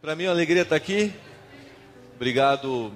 [0.00, 1.12] Para mim é uma alegria estar aqui.
[2.16, 2.90] Obrigado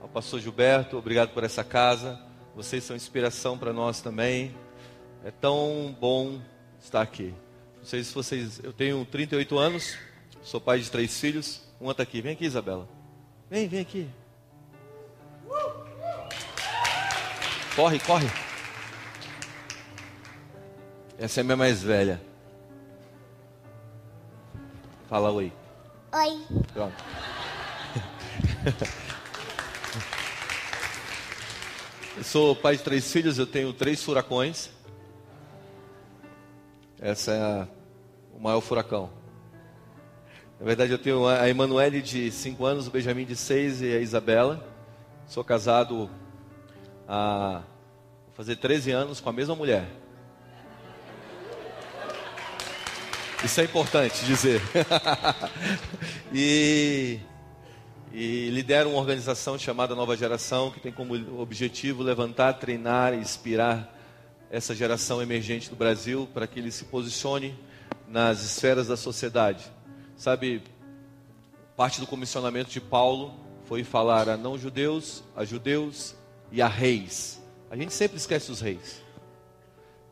[0.00, 2.20] ao pastor Gilberto, obrigado por essa casa.
[2.56, 4.52] Vocês são inspiração para nós também.
[5.24, 6.40] É tão bom
[6.82, 7.32] estar aqui.
[7.78, 8.60] Não sei se vocês.
[8.64, 9.96] Eu tenho 38 anos,
[10.42, 11.62] sou pai de três filhos.
[11.80, 12.20] Uma está aqui.
[12.20, 12.88] Vem aqui, Isabela.
[13.48, 14.10] Vem, vem aqui.
[17.76, 18.28] Corre, corre.
[21.16, 22.20] Essa é a minha mais velha.
[25.08, 25.52] Fala oi.
[26.12, 26.40] Oi.
[26.72, 27.04] Pronto.
[32.16, 34.70] Eu sou pai de três filhos, eu tenho três furacões.
[37.00, 37.68] Essa é a,
[38.34, 39.08] o maior furacão.
[40.58, 44.00] Na verdade, eu tenho a Emanuele de 5 anos, o Benjamin de 6 e a
[44.00, 44.66] Isabela.
[45.26, 46.10] Sou casado
[47.08, 47.62] há
[48.34, 49.88] fazer 13 anos com a mesma mulher.
[53.42, 54.60] Isso é importante dizer.
[56.32, 57.18] e,
[58.12, 63.96] e lidero uma organização chamada Nova Geração, que tem como objetivo levantar, treinar e inspirar
[64.50, 67.58] essa geração emergente do Brasil para que ele se posicione
[68.06, 69.64] nas esferas da sociedade.
[70.16, 70.62] Sabe,
[71.74, 73.32] parte do comissionamento de Paulo
[73.64, 76.14] foi falar a não-judeus, a judeus
[76.52, 77.40] e a reis.
[77.70, 79.00] A gente sempre esquece os reis.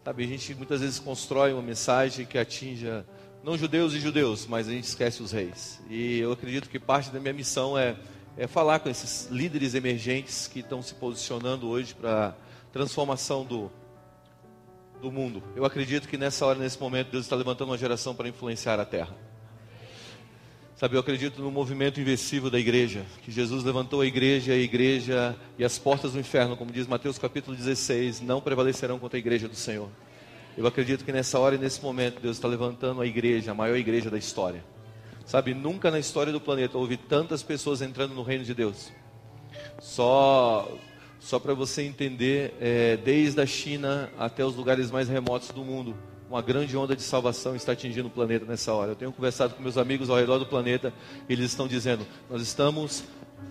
[0.02, 3.04] Sabe, a gente muitas vezes constrói uma mensagem que atinja
[3.42, 5.80] não judeus e judeus, mas a gente esquece os reis.
[5.88, 7.96] E eu acredito que parte da minha missão é,
[8.36, 12.34] é falar com esses líderes emergentes que estão se posicionando hoje para
[12.72, 13.70] transformação do,
[15.00, 15.42] do mundo.
[15.56, 18.84] Eu acredito que nessa hora, nesse momento, Deus está levantando uma geração para influenciar a
[18.84, 19.16] terra.
[20.76, 25.36] Sabe, eu acredito no movimento invencível da igreja, que Jesus levantou a igreja, a igreja
[25.58, 29.48] e as portas do inferno, como diz Mateus capítulo 16, não prevalecerão contra a igreja
[29.48, 29.88] do Senhor.
[30.58, 33.76] Eu acredito que nessa hora e nesse momento Deus está levantando a igreja, a maior
[33.76, 34.64] igreja da história.
[35.24, 38.90] Sabe, nunca na história do planeta houve tantas pessoas entrando no reino de Deus.
[39.78, 40.68] Só,
[41.20, 45.94] só para você entender, é, desde a China até os lugares mais remotos do mundo,
[46.28, 48.90] uma grande onda de salvação está atingindo o planeta nessa hora.
[48.90, 50.92] Eu tenho conversado com meus amigos ao redor do planeta,
[51.28, 53.04] e eles estão dizendo: nós estamos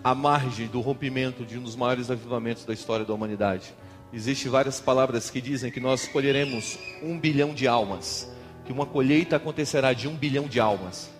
[0.04, 3.72] à margem do rompimento de um dos maiores avivamentos da história da humanidade.
[4.12, 8.30] Existem várias palavras que dizem que nós colheremos um bilhão de almas,
[8.64, 11.10] que uma colheita acontecerá de um bilhão de almas.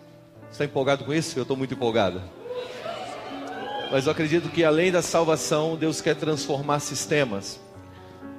[0.51, 1.39] Está empolgado com isso?
[1.39, 2.23] Eu estou muito empolgado.
[3.91, 7.61] Mas eu acredito que além da salvação, Deus quer transformar sistemas.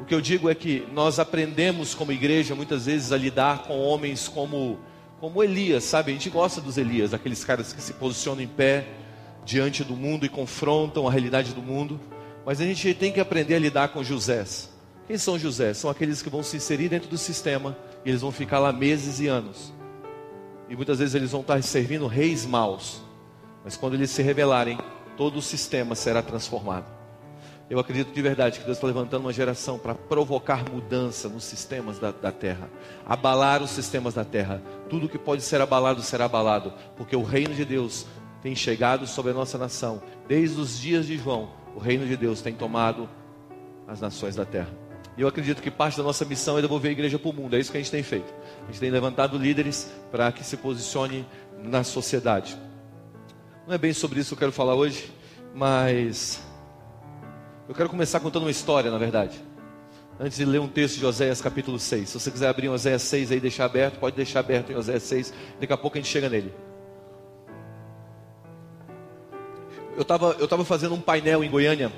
[0.02, 3.80] O que eu digo é que nós aprendemos como igreja muitas vezes a lidar com
[3.80, 4.80] homens como
[5.20, 6.12] como Elias, sabe?
[6.12, 8.88] A gente gosta dos Elias, aqueles caras que se posicionam em pé
[9.44, 12.00] diante do mundo e confrontam a realidade do mundo.
[12.50, 14.72] Mas a gente tem que aprender a lidar com Josés.
[15.06, 15.72] Quem são José?
[15.72, 19.20] São aqueles que vão se inserir dentro do sistema e eles vão ficar lá meses
[19.20, 19.72] e anos.
[20.68, 23.04] E muitas vezes eles vão estar servindo reis maus.
[23.64, 24.80] Mas quando eles se rebelarem,
[25.16, 26.88] todo o sistema será transformado.
[27.70, 32.00] Eu acredito de verdade que Deus está levantando uma geração para provocar mudança nos sistemas
[32.00, 32.68] da, da, terra,
[33.06, 34.59] abalar os sistemas da terra.
[34.90, 38.08] Tudo que pode ser abalado será abalado, porque o reino de Deus
[38.42, 42.41] tem chegado sobre a nossa nação desde os dias de João o reino de Deus
[42.41, 43.09] tem tomado
[43.88, 44.69] as nações da terra.
[45.18, 47.56] E eu acredito que parte da nossa missão é devolver a igreja para o mundo.
[47.56, 48.34] É isso que a gente tem feito.
[48.63, 51.25] A gente tem levantado líderes para que se posicione
[51.62, 52.58] na sociedade.
[53.68, 55.12] Não é bem sobre isso que eu quero falar hoje,
[55.53, 56.41] mas
[57.68, 59.40] eu quero começar contando uma história, na verdade.
[60.19, 62.09] Antes de ler um texto de Oséias capítulo 6.
[62.09, 65.34] Se você quiser abrir Oséias 6 aí deixar aberto, pode deixar aberto em Oséias 6.
[65.59, 66.53] Daqui a pouco a gente chega nele.
[70.00, 71.92] Eu estava eu tava fazendo um painel em Goiânia.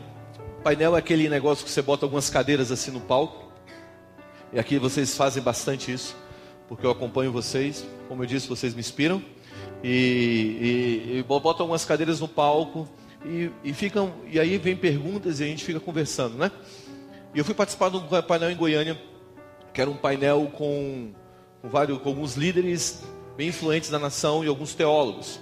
[0.63, 3.51] Painel é aquele negócio que você bota algumas cadeiras assim no palco.
[4.51, 6.15] E aqui vocês fazem bastante isso,
[6.67, 7.85] porque eu acompanho vocês.
[8.07, 9.21] Como eu disse, vocês me inspiram.
[9.83, 12.89] E, e, e botam algumas cadeiras no palco.
[13.23, 16.51] E, e, ficam, e aí vem perguntas e a gente fica conversando, né?
[17.35, 18.99] E eu fui participar de um painel em Goiânia,
[19.71, 21.11] que era um painel com,
[21.61, 23.03] com vários, com alguns líderes
[23.37, 25.39] bem influentes da nação e alguns teólogos.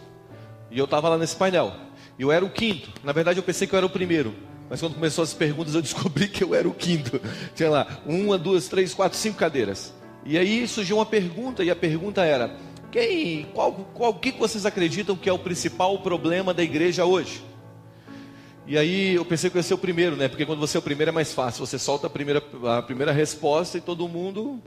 [0.69, 1.87] E eu estava lá nesse painel.
[2.19, 2.91] Eu era o quinto.
[3.01, 4.35] Na verdade, eu pensei que eu era o primeiro.
[4.69, 7.19] Mas quando começou as perguntas, eu descobri que eu era o quinto.
[7.55, 9.93] Tinha lá, uma, duas, três, quatro, cinco cadeiras.
[10.25, 12.55] E aí surgiu uma pergunta, e a pergunta era:
[12.91, 17.41] quem, qual, qual, que vocês acreditam que é o principal problema da igreja hoje?
[18.67, 20.27] E aí eu pensei que eu ia ser o primeiro, né?
[20.27, 21.65] Porque quando você é o primeiro é mais fácil.
[21.65, 22.43] Você solta a primeira,
[22.77, 24.61] a primeira resposta e todo mundo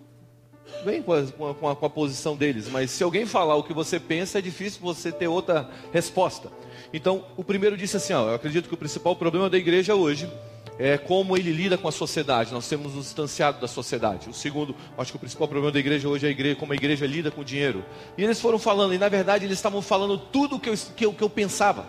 [0.85, 1.23] vem com a,
[1.55, 2.69] com, a, com a posição deles.
[2.69, 6.51] Mas se alguém falar o que você pensa, é difícil você ter outra resposta.
[6.93, 10.29] Então, o primeiro disse assim: ó, eu acredito que o principal problema da igreja hoje
[10.79, 12.53] é como ele lida com a sociedade.
[12.53, 14.29] Nós temos nos distanciado da sociedade.
[14.29, 16.77] O segundo, acho que o principal problema da igreja hoje é a igreja, como a
[16.77, 17.85] igreja lida com o dinheiro.
[18.17, 21.13] E eles foram falando, e na verdade eles estavam falando tudo que eu, que eu,
[21.13, 21.87] que eu pensava.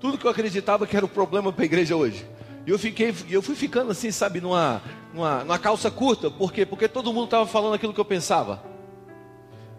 [0.00, 2.26] Tudo que eu acreditava que era o problema para a igreja hoje.
[2.66, 4.82] E eu fiquei, eu fui ficando assim, sabe, numa,
[5.12, 6.64] numa, numa calça curta, por quê?
[6.64, 8.71] Porque todo mundo estava falando aquilo que eu pensava.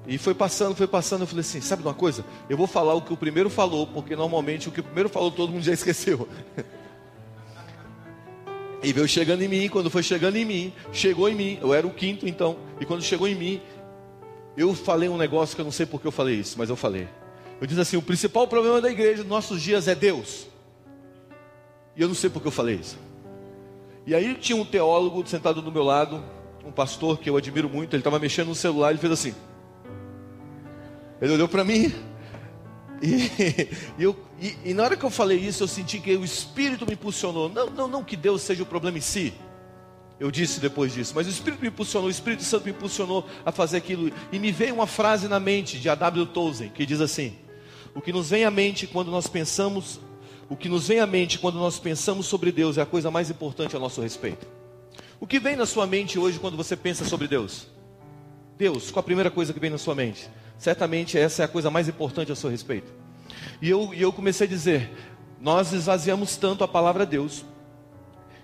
[0.05, 2.25] E foi passando, foi passando, eu falei assim, sabe de uma coisa?
[2.49, 5.31] Eu vou falar o que o primeiro falou, porque normalmente o que o primeiro falou
[5.31, 6.27] todo mundo já esqueceu.
[8.83, 11.87] E veio chegando em mim, quando foi chegando em mim, chegou em mim, eu era
[11.87, 13.61] o quinto então, e quando chegou em mim,
[14.57, 17.07] eu falei um negócio que eu não sei porque eu falei isso, mas eu falei.
[17.61, 20.47] Eu disse assim: o principal problema da igreja nos nossos dias é Deus.
[21.95, 22.97] E eu não sei porque eu falei isso.
[24.05, 26.21] E aí tinha um teólogo sentado do meu lado,
[26.65, 29.33] um pastor que eu admiro muito, ele estava mexendo no celular e fez assim.
[31.23, 31.89] Ele olhou para mim,
[33.01, 33.31] e,
[33.97, 36.85] e, eu, e, e, na hora que eu falei isso, eu senti que o Espírito
[36.85, 37.47] me impulsionou.
[37.47, 39.33] Não, não, não que Deus seja o problema em si.
[40.19, 43.53] Eu disse depois disso, mas o Espírito me impulsionou, o Espírito Santo me impulsionou a
[43.53, 44.11] fazer aquilo.
[44.33, 46.25] E me veio uma frase na mente de A.W.
[46.25, 47.37] Tozen, que diz assim:
[47.95, 50.01] O que nos vem à mente quando nós pensamos,
[50.49, 53.29] o que nos vem à mente quando nós pensamos sobre Deus é a coisa mais
[53.29, 54.45] importante a nosso respeito.
[55.21, 57.65] O que vem na sua mente hoje quando você pensa sobre Deus?
[58.57, 60.29] Deus, qual a primeira coisa que vem na sua mente?
[60.63, 62.89] Certamente essa é a coisa mais importante a seu respeito.
[63.61, 64.89] E eu, e eu comecei a dizer:
[65.41, 67.43] nós esvaziamos tanto a palavra Deus,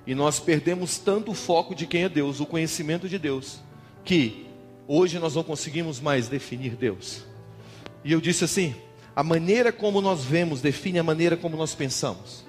[0.06, 3.62] e nós perdemos tanto o foco de quem é Deus, o conhecimento de Deus,
[4.04, 4.46] que
[4.86, 7.24] hoje nós não conseguimos mais definir Deus.
[8.04, 8.76] E eu disse assim:
[9.16, 12.44] a maneira como nós vemos define a maneira como nós pensamos,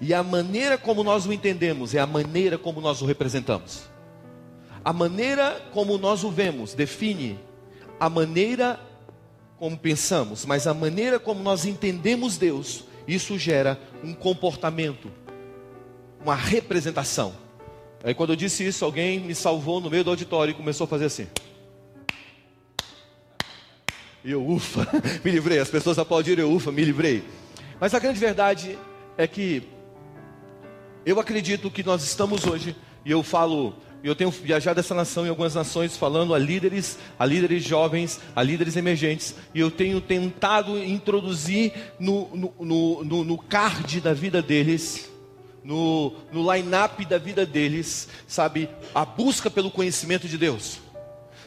[0.00, 3.90] e a maneira como nós o entendemos é a maneira como nós o representamos.
[4.84, 7.40] A maneira como nós o vemos define
[7.98, 8.78] a maneira
[9.60, 15.12] como pensamos, mas a maneira como nós entendemos Deus, isso gera um comportamento,
[16.24, 17.34] uma representação.
[18.02, 20.88] Aí quando eu disse isso, alguém me salvou no meio do auditório e começou a
[20.88, 21.26] fazer assim.
[24.24, 24.88] E eu, ufa,
[25.22, 25.58] me livrei.
[25.58, 27.22] As pessoas aplaudiram, eu, ufa, me livrei.
[27.78, 28.78] Mas a grande verdade
[29.18, 29.62] é que
[31.04, 32.74] eu acredito que nós estamos hoje,
[33.04, 37.26] e eu falo eu tenho viajado essa nação em algumas nações falando a líderes, a
[37.26, 43.38] líderes jovens, a líderes emergentes, e eu tenho tentado introduzir no, no, no, no, no
[43.38, 45.10] card da vida deles,
[45.62, 50.78] no, no line-up da vida deles, sabe, a busca pelo conhecimento de Deus.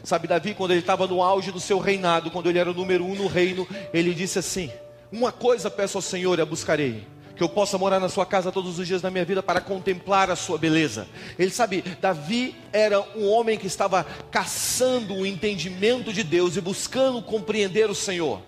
[0.04, 3.04] Sabe, Davi, quando ele estava no auge do seu reinado, quando ele era o número
[3.04, 4.70] um no reino, ele disse assim:
[5.10, 8.52] Uma coisa peço ao Senhor e a buscarei que eu possa morar na sua casa
[8.52, 11.08] todos os dias da minha vida para contemplar a sua beleza.
[11.38, 17.20] Ele sabe, Davi era um homem que estava caçando o entendimento de Deus e buscando
[17.22, 18.40] compreender o Senhor.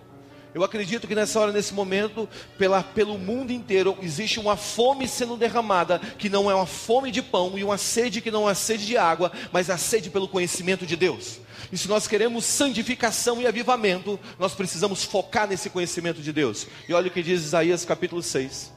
[0.55, 5.37] Eu acredito que nessa hora, nesse momento, pela, pelo mundo inteiro, existe uma fome sendo
[5.37, 8.87] derramada, que não é uma fome de pão e uma sede que não é sede
[8.87, 11.41] de água, mas a sede pelo conhecimento de Deus.
[11.71, 16.67] E se nós queremos santificação e avivamento, nós precisamos focar nesse conhecimento de Deus.
[16.89, 18.76] E olha o que diz Isaías capítulo 6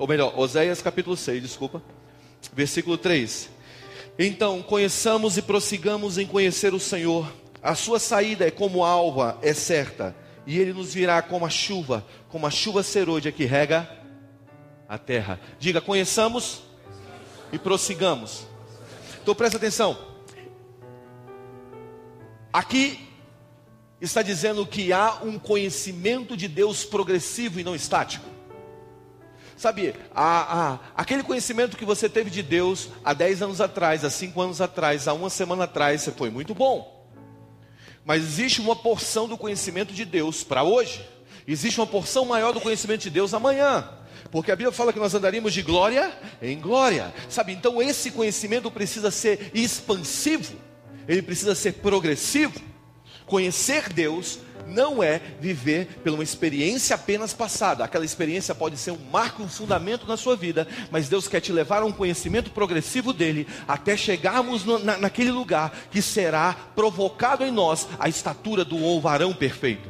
[0.00, 1.82] ou melhor, Oséias capítulo 6, desculpa,
[2.54, 3.50] versículo 3.
[4.18, 7.30] Então, conheçamos e prossigamos em conhecer o Senhor.
[7.62, 10.16] A sua saída é como alva, é certa,
[10.46, 13.86] e ele nos virá como a chuva, como a chuva serôdia que rega
[14.88, 15.38] a terra.
[15.58, 16.62] Diga, conheçamos
[17.52, 18.46] e prossigamos.
[19.22, 19.98] Então presta atenção.
[22.50, 23.06] Aqui
[24.00, 28.39] está dizendo que há um conhecimento de Deus progressivo e não estático.
[29.60, 34.08] Sabe, a, a, aquele conhecimento que você teve de Deus há 10 anos atrás, há
[34.08, 37.06] 5 anos atrás, há uma semana atrás, foi muito bom.
[38.02, 41.06] Mas existe uma porção do conhecimento de Deus para hoje.
[41.46, 43.86] Existe uma porção maior do conhecimento de Deus amanhã.
[44.30, 47.12] Porque a Bíblia fala que nós andaríamos de glória em glória.
[47.28, 50.54] Sabe, então esse conhecimento precisa ser expansivo,
[51.06, 52.58] ele precisa ser progressivo.
[53.26, 57.84] Conhecer Deus não é viver pela uma experiência apenas passada.
[57.84, 61.52] Aquela experiência pode ser um marco, um fundamento na sua vida, mas Deus quer te
[61.52, 67.44] levar a um conhecimento progressivo dele, até chegarmos no, na, naquele lugar que será provocado
[67.44, 69.88] em nós a estatura do varão perfeito.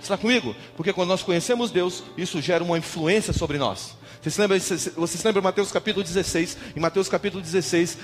[0.00, 0.54] Está comigo?
[0.76, 3.96] Porque quando nós conhecemos Deus, isso gera uma influência sobre nós.
[4.20, 6.56] Você se lembra, você se lembra Mateus capítulo 16?
[6.76, 7.98] Em Mateus capítulo 16,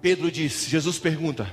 [0.00, 1.50] Pedro diz, Jesus pergunta: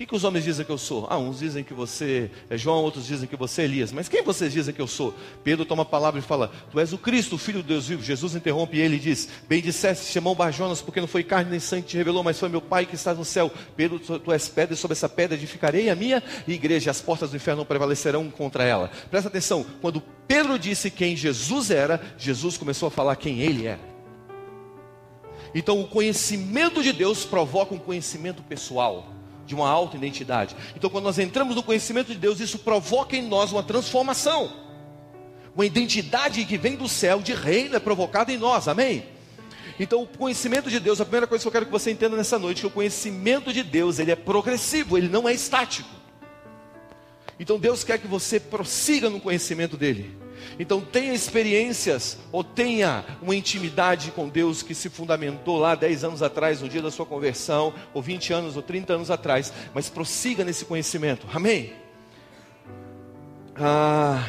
[0.00, 1.06] que, que os homens dizem que eu sou?
[1.10, 3.92] Ah, uns dizem que você é João, outros dizem que você é Elias.
[3.92, 5.14] Mas quem vocês dizem que eu sou?
[5.44, 8.02] Pedro toma a palavra e fala: Tu és o Cristo, o Filho de Deus vivo.
[8.02, 11.82] Jesus interrompe ele e diz: Bem disseste, Simão Barjonas, porque não foi carne nem sangue
[11.82, 13.52] que te revelou, mas foi meu Pai que está no céu.
[13.76, 16.90] Pedro, tu és pedra, e sobre essa pedra edificarei a minha igreja.
[16.90, 18.90] As portas do inferno não prevalecerão contra ela.
[19.10, 23.90] Presta atenção: quando Pedro disse quem Jesus era, Jesus começou a falar quem ele era.
[25.54, 29.19] Então, o conhecimento de Deus provoca um conhecimento pessoal
[29.50, 30.54] de uma alta identidade.
[30.76, 34.52] Então, quando nós entramos no conhecimento de Deus, isso provoca em nós uma transformação.
[35.56, 39.04] Uma identidade que vem do céu, de reino, é provocada em nós, amém?
[39.76, 42.38] Então, o conhecimento de Deus, a primeira coisa que eu quero que você entenda nessa
[42.38, 45.90] noite, é que o conhecimento de Deus, ele é progressivo, ele não é estático.
[47.40, 50.16] Então, Deus quer que você prossiga no conhecimento dele.
[50.58, 56.22] Então tenha experiências ou tenha uma intimidade com Deus que se fundamentou lá 10 anos
[56.22, 60.44] atrás, no dia da sua conversão, ou 20 anos ou 30 anos atrás, mas prossiga
[60.44, 61.26] nesse conhecimento.
[61.32, 61.72] Amém?
[63.56, 64.28] Ah,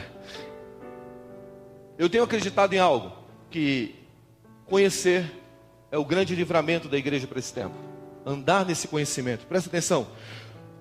[1.98, 3.12] eu tenho acreditado em algo
[3.50, 3.96] que
[4.66, 5.32] conhecer
[5.92, 7.76] é o grande livramento da igreja para esse tempo.
[8.26, 9.46] Andar nesse conhecimento.
[9.46, 10.08] Presta atenção.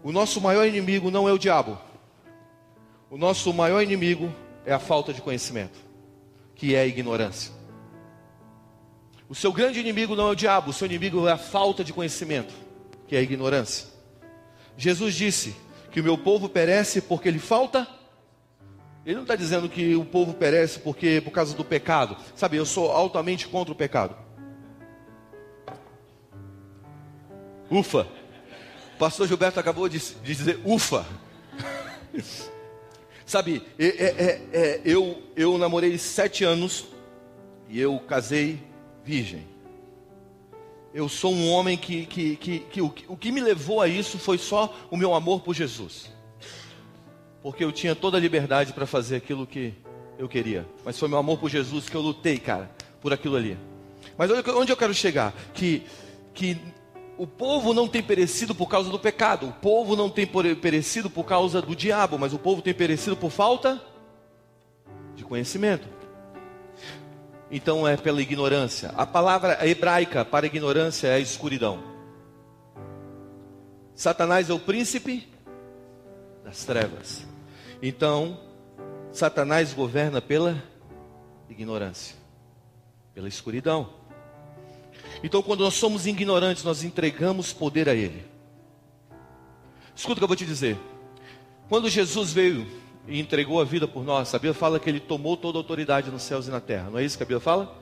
[0.02, 1.78] O nosso maior inimigo não é o diabo.
[3.10, 4.32] O nosso maior inimigo
[4.64, 5.79] é a falta de conhecimento,
[6.55, 7.52] que é a ignorância.
[9.29, 11.93] O seu grande inimigo não é o diabo, o seu inimigo é a falta de
[11.93, 12.52] conhecimento,
[13.07, 13.87] que é a ignorância.
[14.76, 15.55] Jesus disse
[15.93, 17.87] que o meu povo perece porque lhe falta.
[19.05, 22.17] Ele não está dizendo que o povo perece porque por causa do pecado.
[22.35, 24.17] Sabe, eu sou altamente contra o pecado.
[27.71, 28.07] Ufa!
[28.95, 31.07] O pastor Gilberto acabou de, de dizer ufa.
[33.30, 36.87] Sabe, é, é, é, eu, eu namorei sete anos
[37.68, 38.58] e eu casei
[39.04, 39.46] virgem.
[40.92, 44.18] Eu sou um homem que, que, que, que o, o que me levou a isso
[44.18, 46.10] foi só o meu amor por Jesus.
[47.40, 49.75] Porque eu tinha toda a liberdade para fazer aquilo que
[50.18, 50.66] eu queria.
[50.84, 52.68] Mas foi meu amor por Jesus que eu lutei, cara,
[53.00, 53.56] por aquilo ali.
[54.18, 55.32] Mas onde eu quero chegar?
[55.54, 55.84] Que,
[56.34, 56.58] que
[57.21, 61.25] o povo não tem perecido por causa do pecado, o povo não tem perecido por
[61.25, 63.79] causa do diabo, mas o povo tem perecido por falta
[65.15, 65.87] de conhecimento.
[67.50, 68.95] Então é pela ignorância.
[68.97, 71.83] A palavra hebraica para ignorância é escuridão.
[73.95, 75.29] Satanás é o príncipe
[76.43, 77.27] das trevas.
[77.83, 78.41] Então,
[79.12, 80.57] Satanás governa pela
[81.50, 82.17] ignorância,
[83.12, 84.00] pela escuridão.
[85.23, 88.25] Então, quando nós somos ignorantes, nós entregamos poder a Ele.
[89.95, 90.78] Escuta o que eu vou te dizer.
[91.69, 92.66] Quando Jesus veio
[93.07, 96.11] e entregou a vida por nós, a Bíblia fala que Ele tomou toda a autoridade
[96.11, 96.90] nos céus e na terra.
[96.90, 97.76] Não é isso que a Bíblia fala?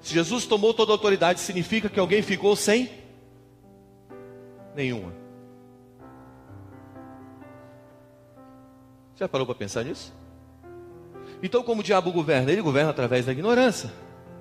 [0.00, 2.90] Se Jesus tomou toda a autoridade, significa que alguém ficou sem
[4.74, 5.12] nenhuma.
[9.16, 10.12] Já parou para pensar nisso?
[11.42, 12.50] Então, como o diabo governa?
[12.50, 13.92] Ele governa através da ignorância.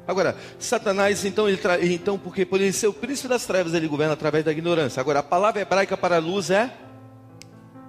[0.08, 1.84] Agora, Satanás, então, ele tra...
[1.84, 5.00] então, porque por ele ser o príncipe das trevas, ele governa através da ignorância.
[5.00, 6.72] Agora, a palavra hebraica para luz é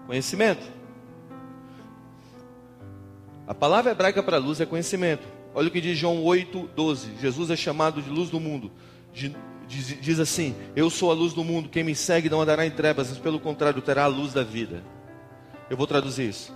[0.06, 0.64] conhecimento.
[3.46, 5.26] A palavra hebraica para luz é conhecimento.
[5.54, 7.16] Olha o que diz João 8, 12.
[7.20, 8.70] Jesus é chamado de luz do mundo.
[9.12, 9.32] Diz,
[10.00, 11.68] diz assim: Eu sou a luz do mundo.
[11.68, 14.82] Quem me segue não andará em trevas, mas pelo contrário, terá a luz da vida.
[15.68, 16.54] Eu vou traduzir isso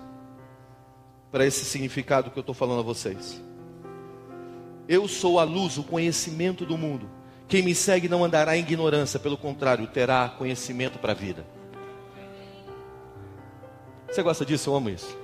[1.30, 3.47] para esse significado que eu estou falando a vocês.
[4.88, 7.11] Eu sou a luz, o conhecimento do mundo.
[7.47, 11.45] Quem me segue não andará em ignorância, pelo contrário, terá conhecimento para a vida.
[14.07, 14.71] Você gosta disso?
[14.71, 15.14] Eu amo isso.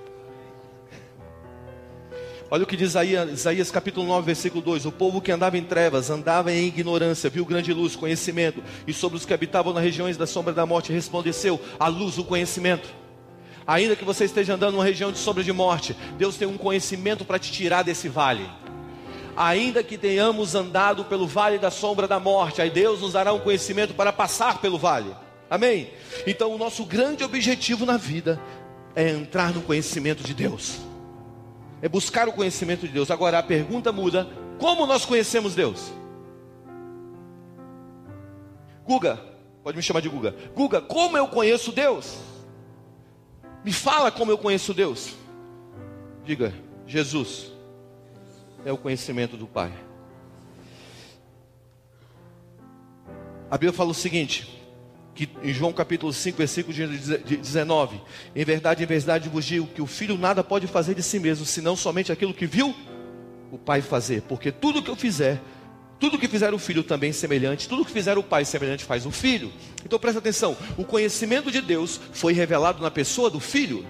[2.50, 5.64] Olha o que diz Isaías, Isaías capítulo 9, versículo 2: O povo que andava em
[5.64, 10.18] trevas, andava em ignorância, viu grande luz, conhecimento, e sobre os que habitavam nas regiões
[10.18, 12.88] da sombra da morte resplandeceu a luz, o conhecimento.
[13.66, 17.24] Ainda que você esteja andando numa região de sombra de morte, Deus tem um conhecimento
[17.24, 18.46] para te tirar desse vale
[19.36, 23.40] ainda que tenhamos andado pelo vale da sombra da morte, aí Deus nos dará um
[23.40, 25.14] conhecimento para passar pelo vale.
[25.50, 25.90] Amém?
[26.26, 28.40] Então, o nosso grande objetivo na vida
[28.94, 30.78] é entrar no conhecimento de Deus,
[31.82, 33.10] é buscar o conhecimento de Deus.
[33.10, 35.92] Agora a pergunta muda: como nós conhecemos Deus?
[38.86, 39.18] Guga,
[39.62, 40.34] pode me chamar de Guga.
[40.54, 42.18] Guga, como eu conheço Deus?
[43.64, 45.14] Me fala como eu conheço Deus.
[46.24, 46.52] Diga,
[46.86, 47.53] Jesus
[48.64, 49.72] é o conhecimento do Pai.
[53.50, 54.62] A Bíblia fala o seguinte,
[55.14, 58.00] que em João capítulo 5, versículo 19,
[58.34, 61.46] em verdade, em verdade vos digo que o filho nada pode fazer de si mesmo,
[61.46, 62.74] senão somente aquilo que viu
[63.52, 65.40] o Pai fazer, porque tudo que eu fizer,
[65.98, 69.10] Tudo que fizer o filho também semelhante, tudo que fizer o pai semelhante faz o
[69.10, 69.52] filho.
[69.84, 73.86] Então presta atenção: o conhecimento de Deus foi revelado na pessoa do filho.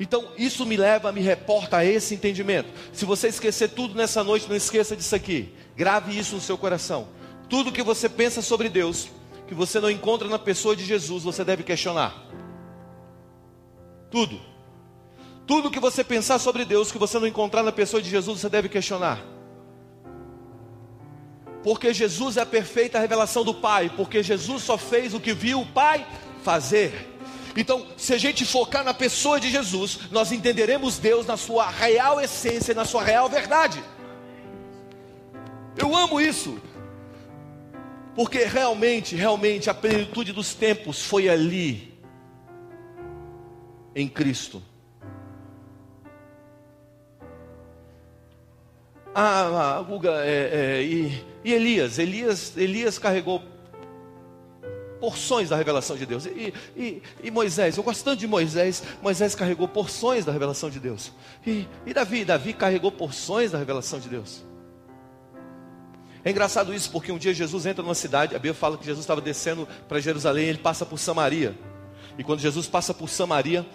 [0.00, 2.70] Então isso me leva, me reporta a esse entendimento.
[2.90, 5.54] Se você esquecer tudo nessa noite, não esqueça disso aqui.
[5.76, 7.08] Grave isso no seu coração.
[7.50, 9.10] Tudo que você pensa sobre Deus,
[9.46, 12.14] que você não encontra na pessoa de Jesus, você deve questionar.
[14.10, 14.40] Tudo.
[15.46, 18.48] Tudo que você pensar sobre Deus, que você não encontrar na pessoa de Jesus, você
[18.48, 19.20] deve questionar.
[21.62, 25.60] Porque Jesus é a perfeita revelação do Pai, porque Jesus só fez o que viu
[25.60, 26.06] o Pai
[26.42, 27.09] fazer.
[27.56, 32.20] Então, se a gente focar na pessoa de Jesus, nós entenderemos Deus na sua real
[32.20, 33.82] essência, na sua real verdade.
[35.76, 36.60] Eu amo isso.
[38.14, 41.94] Porque realmente, realmente a plenitude dos tempos foi ali
[43.94, 44.62] em Cristo.
[49.14, 51.98] Ah, ah Guga, é, é, e, e, Elias?
[51.98, 52.56] Elias?
[52.56, 53.42] Elias carregou
[55.00, 56.26] porções da revelação de Deus.
[56.26, 58.82] E, e, e, Moisés, eu gosto tanto de Moisés.
[59.02, 61.12] Moisés carregou porções da revelação de Deus.
[61.46, 62.24] E, e Davi?
[62.24, 64.44] Davi carregou porções da revelação de Deus.
[66.22, 69.02] É engraçado isso, porque um dia Jesus entra numa cidade, a Bíblia fala que Jesus
[69.02, 71.58] estava descendo para Jerusalém, ele passa por Samaria.
[72.18, 73.66] E quando Jesus passa por Samaria,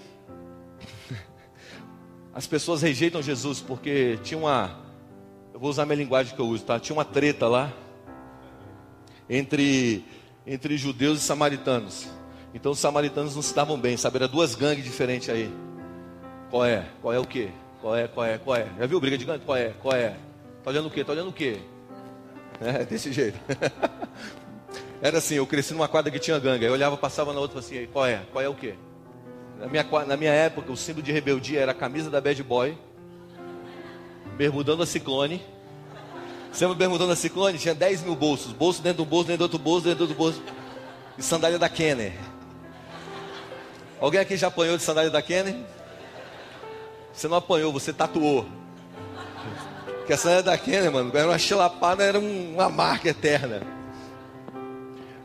[2.32, 4.86] as pessoas rejeitam Jesus, porque tinha uma
[5.56, 6.78] eu vou usar a minha linguagem que eu uso, tá?
[6.78, 7.74] Tinha uma treta lá
[9.30, 10.04] entre,
[10.46, 12.08] entre judeus e samaritanos.
[12.54, 14.18] Então os samaritanos não se davam bem, sabe?
[14.18, 15.52] Era duas gangues diferentes aí.
[16.50, 16.86] Qual é?
[17.02, 17.50] Qual é o quê?
[17.82, 18.08] Qual é?
[18.08, 18.38] Qual é?
[18.38, 18.68] Qual é?
[18.80, 19.44] Já viu briga de gangue?
[19.46, 19.74] Qual é?
[19.82, 20.16] Qual é?
[20.64, 21.04] Tá olhando o quê?
[21.04, 21.60] Tá olhando o quê?
[22.62, 23.40] É, desse jeito.
[25.02, 26.66] Era assim, eu cresci numa quadra que tinha gangue.
[26.66, 28.22] Eu olhava, passava na outra assim, qual é?
[28.32, 28.76] Qual é o quê?
[29.60, 32.78] Na minha, na minha época, o símbolo de rebeldia era a camisa da bad boy
[34.36, 35.42] bermudão da Ciclone.
[36.56, 37.58] Você bermudão da Ciclone?
[37.58, 38.54] Tinha 10 mil bolsos.
[38.54, 40.42] Bolso dentro do bolso, dentro do outro bolso, dentro do outro bolso.
[41.18, 42.14] E sandália da Kenner.
[44.00, 45.54] Alguém aqui já apanhou de sandália da Kenner?
[47.12, 48.46] Você não apanhou, você tatuou.
[49.98, 53.62] Porque a sandália da Kenner, mano, era uma chilapada, era uma marca eterna.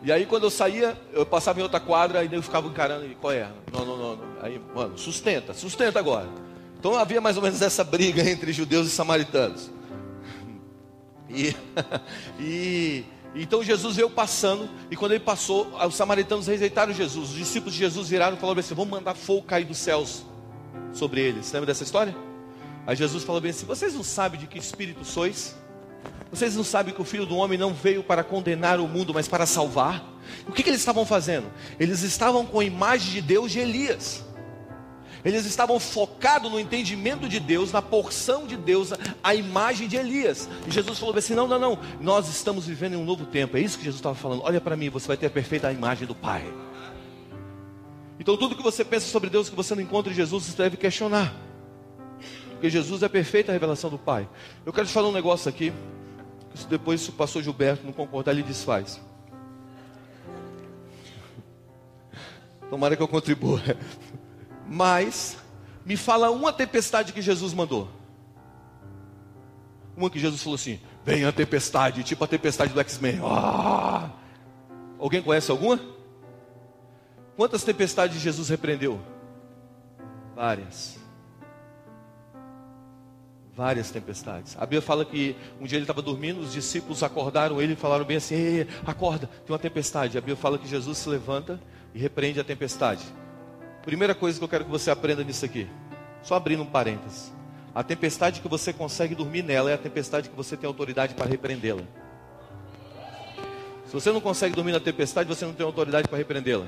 [0.02, 3.14] E aí quando eu saía, eu passava em outra quadra, e eu ficava encarando, e
[3.14, 3.48] qual é?
[3.72, 4.18] Não, não, não.
[4.42, 6.26] Aí, mano, sustenta, sustenta agora.
[6.76, 9.70] Então havia mais ou menos essa briga entre judeus e samaritanos.
[11.30, 11.56] E,
[12.40, 17.30] e então Jesus veio passando, e quando ele passou, os samaritanos rejeitaram Jesus.
[17.30, 20.24] Os discípulos de Jesus viraram e falaram assim: Vamos mandar fogo cair dos céus
[20.92, 21.52] sobre eles.
[21.52, 22.14] Lembra dessa história?
[22.86, 25.54] Aí Jesus falou bem assim: Vocês não sabem de que espírito sois?
[26.30, 29.26] Vocês não sabem que o filho do homem não veio para condenar o mundo, mas
[29.26, 30.04] para salvar?
[30.46, 31.50] O que, que eles estavam fazendo?
[31.78, 34.24] Eles estavam com a imagem de Deus de Elias.
[35.24, 40.48] Eles estavam focados no entendimento de Deus, na porção de Deus, a imagem de Elias.
[40.66, 43.56] E Jesus falou assim: não, não, não, nós estamos vivendo em um novo tempo.
[43.56, 44.42] É isso que Jesus estava falando.
[44.42, 46.44] Olha para mim, você vai ter a perfeita imagem do Pai.
[48.18, 50.76] Então tudo que você pensa sobre Deus que você não encontra em Jesus, você deve
[50.76, 51.34] questionar.
[52.52, 54.28] Porque Jesus é a perfeita revelação do Pai.
[54.66, 55.72] Eu quero te falar um negócio aqui.
[56.68, 59.00] Depois, se o pastor Gilberto não concordar, ele desfaz.
[62.68, 63.62] Tomara que eu contribua.
[64.72, 65.36] Mas
[65.84, 67.88] me fala uma tempestade que Jesus mandou.
[69.96, 73.18] Uma que Jesus falou assim: vem a tempestade, tipo a tempestade do X-Men.
[73.24, 74.10] Ah!
[74.96, 75.80] Alguém conhece alguma?
[77.36, 79.00] Quantas tempestades Jesus repreendeu?
[80.36, 81.00] Várias.
[83.56, 84.56] Várias tempestades.
[84.56, 88.04] A Bíblia fala que um dia ele estava dormindo, os discípulos acordaram ele e falaram
[88.04, 88.36] bem assim:
[88.86, 90.16] acorda, tem uma tempestade.
[90.16, 91.60] A Bíblia fala que Jesus se levanta
[91.92, 93.04] e repreende a tempestade.
[93.82, 95.66] Primeira coisa que eu quero que você aprenda nisso aqui,
[96.22, 97.32] só abrindo um parênteses.
[97.74, 101.26] A tempestade que você consegue dormir nela é a tempestade que você tem autoridade para
[101.26, 101.82] repreendê-la.
[103.86, 106.66] Se você não consegue dormir na tempestade, você não tem autoridade para repreendê-la.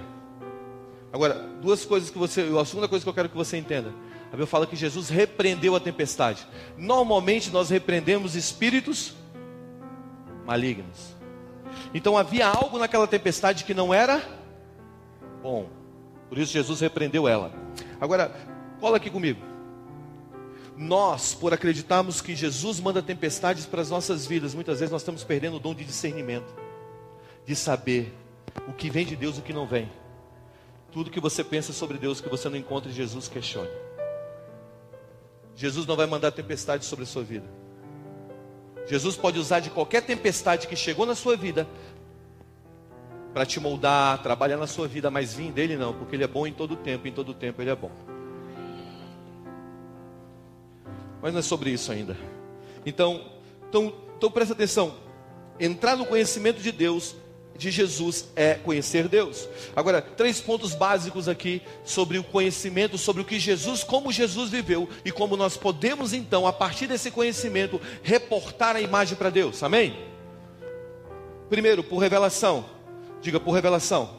[1.13, 2.49] Agora, duas coisas que você.
[2.59, 3.93] A segunda coisa que eu quero que você entenda.
[4.29, 6.47] A Bíblia fala que Jesus repreendeu a tempestade.
[6.77, 9.15] Normalmente nós repreendemos espíritos
[10.47, 11.15] malignos.
[11.93, 14.23] Então havia algo naquela tempestade que não era
[15.43, 15.82] bom.
[16.33, 17.53] Por isso Jesus repreendeu ela.
[18.01, 18.35] Agora,
[18.81, 19.39] cola aqui comigo.
[20.75, 25.23] Nós, por acreditarmos que Jesus manda tempestades para as nossas vidas, muitas vezes nós estamos
[25.25, 26.55] perdendo o dom de discernimento,
[27.45, 28.15] de saber
[28.67, 29.93] o que vem de Deus e o que não vem.
[30.91, 33.69] Tudo que você pensa sobre Deus que você não encontra em Jesus, questione.
[35.55, 37.45] Jesus não vai mandar tempestade sobre a sua vida.
[38.87, 41.69] Jesus pode usar de qualquer tempestade que chegou na sua vida
[43.33, 46.47] para te moldar, trabalhar na sua vida, mas vim dele não, porque ele é bom
[46.47, 47.91] em todo tempo, em todo tempo ele é bom.
[51.21, 52.17] Mas não é sobre isso ainda.
[52.85, 53.25] Então,
[53.69, 53.93] então
[54.23, 54.95] Então presta atenção.
[55.59, 57.17] Entrar no conhecimento de Deus,
[57.59, 59.49] de Jesus, é conhecer Deus.
[59.75, 64.89] Agora, três pontos básicos aqui sobre o conhecimento, sobre o que Jesus, como Jesus viveu
[65.05, 69.61] e como nós podemos então, a partir desse conhecimento, reportar a imagem para Deus.
[69.65, 69.97] Amém?
[71.51, 72.65] Primeiro, por revelação.
[73.23, 74.11] Diga por revelação.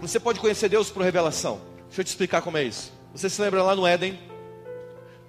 [0.00, 1.60] Você pode conhecer Deus por revelação.
[1.86, 2.92] Deixa eu te explicar como é isso.
[3.14, 4.18] Você se lembra lá no Éden?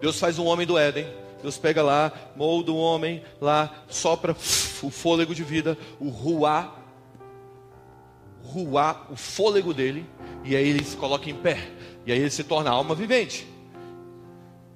[0.01, 1.05] Deus faz um homem do Éden.
[1.41, 6.73] Deus pega lá, molda o homem, lá sopra o fôlego de vida, o ruá,
[8.41, 10.07] ruá, o fôlego dele,
[10.43, 11.69] e aí ele se coloca em pé,
[12.03, 13.47] e aí ele se torna alma vivente.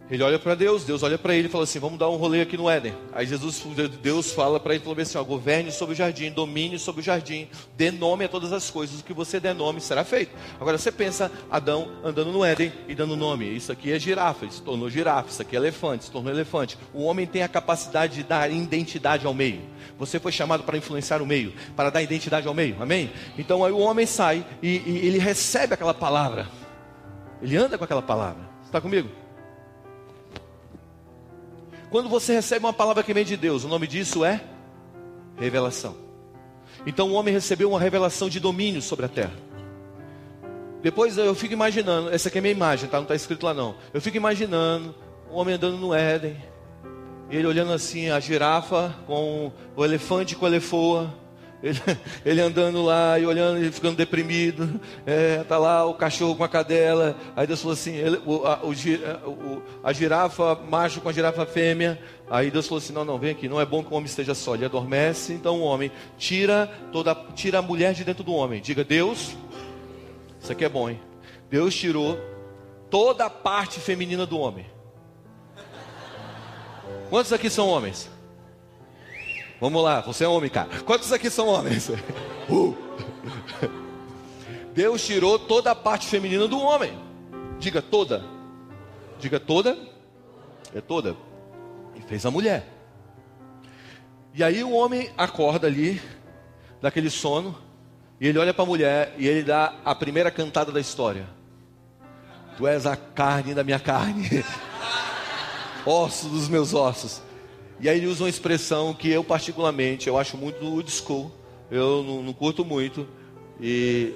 [0.10, 2.42] Ele olha para Deus, Deus olha para ele e fala assim: Vamos dar um rolê
[2.42, 2.96] aqui no Éden.
[3.14, 3.64] Aí Jesus,
[4.02, 7.48] Deus fala para ele: falou assim, ó, Governe sobre o jardim, domine sobre o jardim,
[7.78, 9.02] dê nome a todas as coisas.
[9.02, 10.36] O que você der nome será feito.
[10.60, 13.56] Agora você pensa Adão andando no Éden e dando nome.
[13.56, 15.30] Isso aqui é girafa, ele se tornou girafa.
[15.30, 16.76] Isso aqui é elefante, se tornou elefante.
[16.92, 19.62] O homem tem a capacidade de dar identidade ao meio.
[20.00, 22.82] Você foi chamado para influenciar o meio, para dar identidade ao meio.
[22.82, 23.12] Amém?
[23.38, 26.48] Então aí o homem sai e, e ele recebe aquela palavra.
[27.44, 28.50] Ele anda com aquela palavra.
[28.66, 29.10] Está comigo?
[31.90, 34.42] Quando você recebe uma palavra que vem de Deus, o nome disso é
[35.38, 35.96] revelação.
[36.86, 39.34] Então o homem recebeu uma revelação de domínio sobre a terra.
[40.82, 42.98] Depois eu fico imaginando, essa aqui é minha imagem, tá?
[42.98, 43.76] Não está escrito lá não.
[43.94, 44.96] Eu fico imaginando
[45.30, 46.38] o homem andando no Éden,
[47.30, 51.14] ele olhando assim a girafa com o elefante com a elefoa,
[51.62, 51.80] ele,
[52.26, 54.80] ele, andando lá e olhando e ficando deprimido.
[55.06, 57.16] É, tá lá o cachorro com a cadela.
[57.36, 62.00] Aí Deus falou assim: ele, o, a, o, a, girafa macho com a girafa fêmea.
[62.30, 63.50] Aí Deus falou assim: não, não, vem aqui.
[63.50, 64.56] Não é bom que o homem esteja só.
[64.56, 65.34] Ele adormece.
[65.34, 68.62] Então o homem tira toda, tira a mulher de dentro do homem.
[68.62, 69.36] Diga Deus.
[70.42, 71.00] Isso aqui é bom, hein?
[71.50, 72.18] Deus tirou
[72.90, 74.66] toda a parte feminina do homem.
[77.10, 78.10] Quantos aqui são homens?
[79.60, 80.70] Vamos lá, você é homem, cara.
[80.86, 81.92] Quantos aqui são homens?
[82.52, 82.76] Uh.
[84.74, 86.98] Deus tirou toda a parte feminina do homem.
[87.60, 88.26] Diga toda.
[89.20, 89.78] Diga toda.
[90.74, 91.16] É toda.
[91.96, 92.66] E fez a mulher.
[94.34, 96.02] E aí o homem acorda ali,
[96.82, 97.56] daquele sono,
[98.20, 101.28] e ele olha para a mulher e ele dá a primeira cantada da história.
[102.58, 104.44] Tu és a carne da minha carne,
[105.86, 107.22] ossos dos meus ossos.
[107.80, 111.32] E aí ele usa uma expressão que eu particularmente, eu acho muito old school,
[111.72, 113.08] eu não, não curto muito.
[113.60, 114.14] E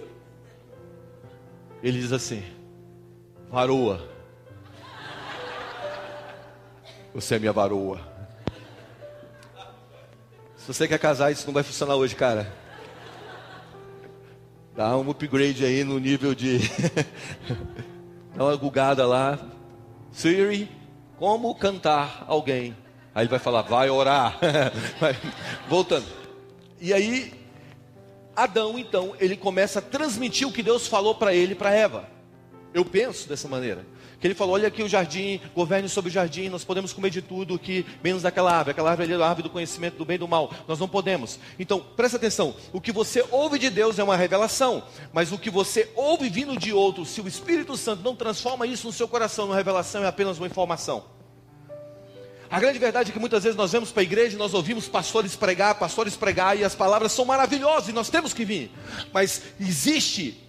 [1.81, 2.43] ele diz assim:
[3.49, 4.09] varoa.
[7.13, 8.01] Você é minha varoa.
[10.57, 12.51] Se você quer casar, isso não vai funcionar hoje, cara.
[14.75, 16.57] Dá um upgrade aí no nível de.
[18.35, 19.37] Dá uma gugada lá.
[20.11, 20.69] Siri,
[21.17, 22.75] como cantar alguém?
[23.15, 24.39] Aí ele vai falar, vai orar.
[25.69, 26.05] Voltando.
[26.81, 27.33] E aí,
[28.35, 32.09] Adão, então, ele começa a transmitir o que Deus falou para ele, para Eva.
[32.73, 33.85] Eu penso dessa maneira.
[34.19, 37.21] Que ele falou: olha aqui o jardim, governe sobre o jardim, nós podemos comer de
[37.21, 38.71] tudo aqui, menos daquela árvore.
[38.71, 40.51] Aquela árvore ali é a árvore do conhecimento do bem e do mal.
[40.67, 41.39] Nós não podemos.
[41.59, 45.49] Então, presta atenção: o que você ouve de Deus é uma revelação, mas o que
[45.49, 49.45] você ouve vindo de outro, se o Espírito Santo não transforma isso no seu coração,
[49.45, 51.03] numa revelação, é apenas uma informação.
[52.53, 55.35] A grande verdade é que muitas vezes nós vemos para a igreja nós ouvimos pastores
[55.35, 58.71] pregar, pastores pregar, e as palavras são maravilhosas e nós temos que vir.
[59.11, 60.39] Mas existe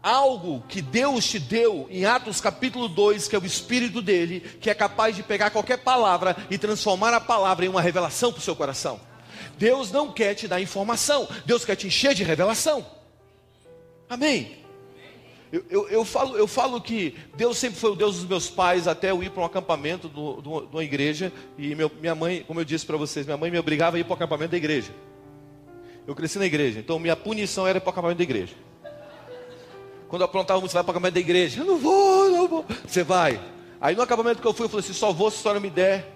[0.00, 4.70] algo que Deus te deu em Atos capítulo 2, que é o Espírito dele, que
[4.70, 8.42] é capaz de pegar qualquer palavra e transformar a palavra em uma revelação para o
[8.42, 9.00] seu coração.
[9.58, 12.86] Deus não quer te dar informação, Deus quer te encher de revelação.
[14.08, 14.61] Amém.
[15.52, 18.88] Eu, eu, eu, falo, eu falo que Deus sempre foi o Deus dos meus pais
[18.88, 21.30] até eu ir para um acampamento de uma igreja.
[21.58, 24.04] E meu, minha mãe, como eu disse para vocês, minha mãe me obrigava a ir
[24.04, 24.92] para o acampamento da igreja.
[26.06, 28.54] Eu cresci na igreja, então minha punição era ir para o acampamento da igreja.
[30.08, 31.60] Quando eu aprontava, você vai para o acampamento da igreja.
[31.60, 32.66] Eu não vou, não vou.
[32.86, 33.38] Você vai.
[33.78, 35.68] Aí no acampamento que eu fui, eu falei assim: só vou se a senhora me
[35.68, 36.06] der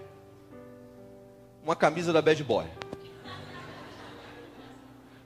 [1.63, 2.65] uma camisa da Bad Boy.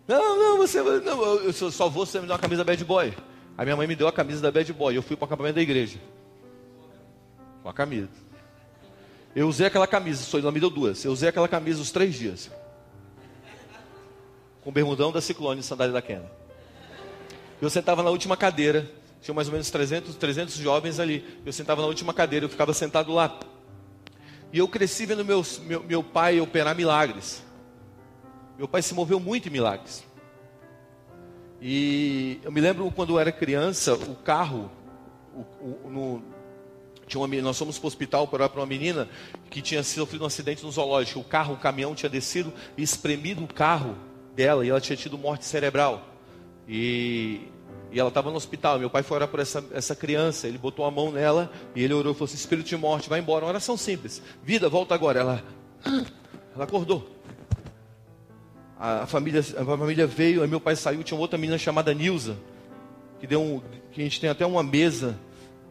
[0.09, 3.15] Não, não, você não, eu só vou se você me der uma camisa Bad Boy.
[3.61, 4.97] A minha mãe me deu a camisa da Bad Boy.
[4.97, 5.99] Eu fui para o acampamento da igreja.
[7.63, 8.09] Com a camisa.
[9.37, 11.05] Eu usei aquela camisa, só ela me deu duas.
[11.05, 12.51] Eu usei aquela camisa os três dias.
[14.65, 16.25] Com bermudão da Ciclone e sandália da Kena.
[17.61, 18.91] Eu sentava na última cadeira.
[19.21, 21.23] Tinha mais ou menos 300, 300 jovens ali.
[21.45, 23.41] Eu sentava na última cadeira, eu ficava sentado lá.
[24.55, 27.45] E eu cresci vendo meu, meu, meu pai operar milagres.
[28.57, 30.03] Meu pai se moveu muito em milagres.
[31.61, 34.71] E eu me lembro quando eu era criança, o carro,
[35.35, 35.41] o,
[35.87, 36.23] o, no,
[37.07, 39.09] Tinha uma, nós fomos para o hospital para uma menina
[39.51, 41.21] que tinha sofrido um acidente no zoológico.
[41.21, 43.95] O carro, o caminhão tinha descido e espremido o carro
[44.35, 46.07] dela e ela tinha tido morte cerebral.
[46.67, 47.43] E,
[47.93, 48.79] e ela estava no hospital.
[48.79, 50.49] Meu pai foi orar por essa, essa criança.
[50.49, 53.21] Ele botou a mão nela e ele orou e falou assim: Espírito de morte, vai
[53.21, 53.45] embora.
[53.45, 54.23] Uma oração simples.
[54.43, 55.21] Vida, volta agora.
[55.21, 55.45] Ela,
[56.55, 57.20] ela acordou.
[58.83, 61.03] A família, a família veio, aí meu pai saiu.
[61.03, 62.39] Tinha outra menina chamada Nilza,
[63.21, 63.61] que, deu um,
[63.93, 65.19] que a gente tem até uma mesa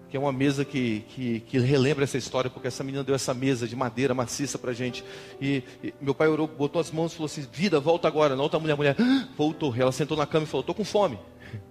[0.09, 3.31] que é uma mesa que, que, que, relembra essa história, porque essa menina deu essa
[3.31, 5.05] mesa de madeira maciça para gente.
[5.39, 8.35] E, e, meu pai orou, botou as mãos e falou assim: Vida, volta agora.
[8.35, 9.27] Na outra mulher, a mulher ah!
[9.37, 9.75] voltou.
[9.75, 11.19] Ela sentou na cama e falou: Estou com fome.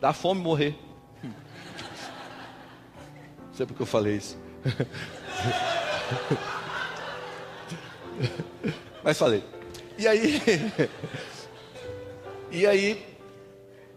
[0.00, 0.76] Dá fome morrer.
[1.24, 1.32] Não
[3.52, 4.38] sei porque eu falei isso.
[9.08, 9.42] Mas falei.
[9.96, 10.42] E aí.
[12.50, 13.04] E aí,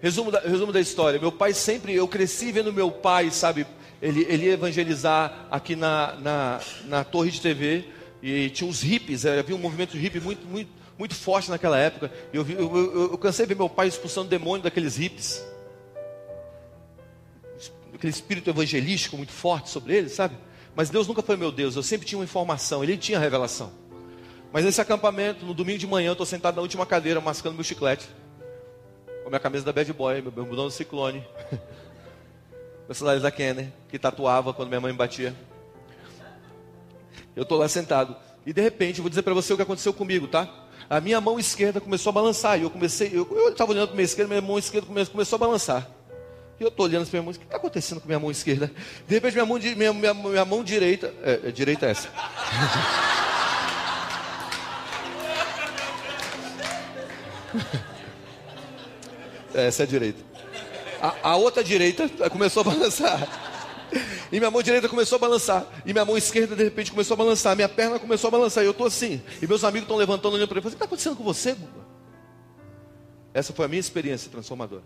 [0.02, 1.18] Resumo da, resumo da história.
[1.18, 3.66] Meu pai sempre, eu cresci vendo meu pai, sabe,
[4.02, 7.86] ele, ele evangelizar aqui na, na, na torre de TV.
[8.22, 10.70] E tinha uns hippies, eh, havia um movimento hippie muito, muito,
[11.00, 12.12] muito forte naquela época.
[12.34, 15.42] Eu, eu, eu, eu cansei de ver meu pai expulsando demônio daqueles hippies.
[17.94, 20.36] Aquele espírito evangelístico muito forte sobre eles, sabe?
[20.76, 23.81] Mas Deus nunca foi meu Deus, eu sempre tinha uma informação, ele tinha revelação.
[24.52, 27.64] Mas nesse acampamento, no domingo de manhã, eu estou sentado na última cadeira, mascando meu
[27.64, 28.08] chiclete
[29.22, 31.24] com a minha camisa da Bad Boy, meu bermudão do Ciclone,
[32.88, 35.34] meu celular da Kenner, que tatuava quando minha mãe me batia.
[37.36, 38.16] Eu estou lá sentado.
[38.46, 40.50] E de repente, eu vou dizer para você o que aconteceu comigo, tá?
[40.90, 42.60] A minha mão esquerda começou a balançar.
[42.60, 45.88] E eu comecei, eu estava olhando para minha esquerda, minha mão esquerda começou a balançar.
[46.60, 48.70] E eu estou olhando para minha mão, o que está acontecendo com minha mão esquerda?
[49.08, 52.10] De repente, minha mão, minha, minha, minha mão direita, é, é direita é essa.
[59.54, 60.24] Essa é a direita.
[61.02, 63.28] A, a outra direita começou a balançar.
[64.32, 65.66] E minha mão direita começou a balançar.
[65.86, 67.56] E minha mão esquerda, de repente, começou a balançar.
[67.56, 68.64] Minha perna começou a balançar.
[68.64, 69.22] E eu estou assim.
[69.42, 70.68] E meus amigos estão levantando, olhando para mim.
[70.68, 71.82] O que está acontecendo com você, Guga?
[73.34, 74.84] Essa foi a minha experiência transformadora.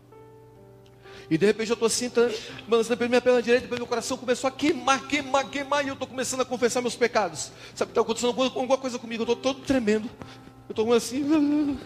[1.30, 2.30] E de repente eu estou assim, tá,
[2.68, 6.08] balançando minha perna direita, depois meu coração começou a queimar, queimar, queimar, e eu estou
[6.08, 7.52] começando a confessar meus pecados.
[7.74, 10.08] Sabe, está acontecendo alguma coisa comigo, eu estou todo tremendo.
[10.68, 11.78] Eu estou assim.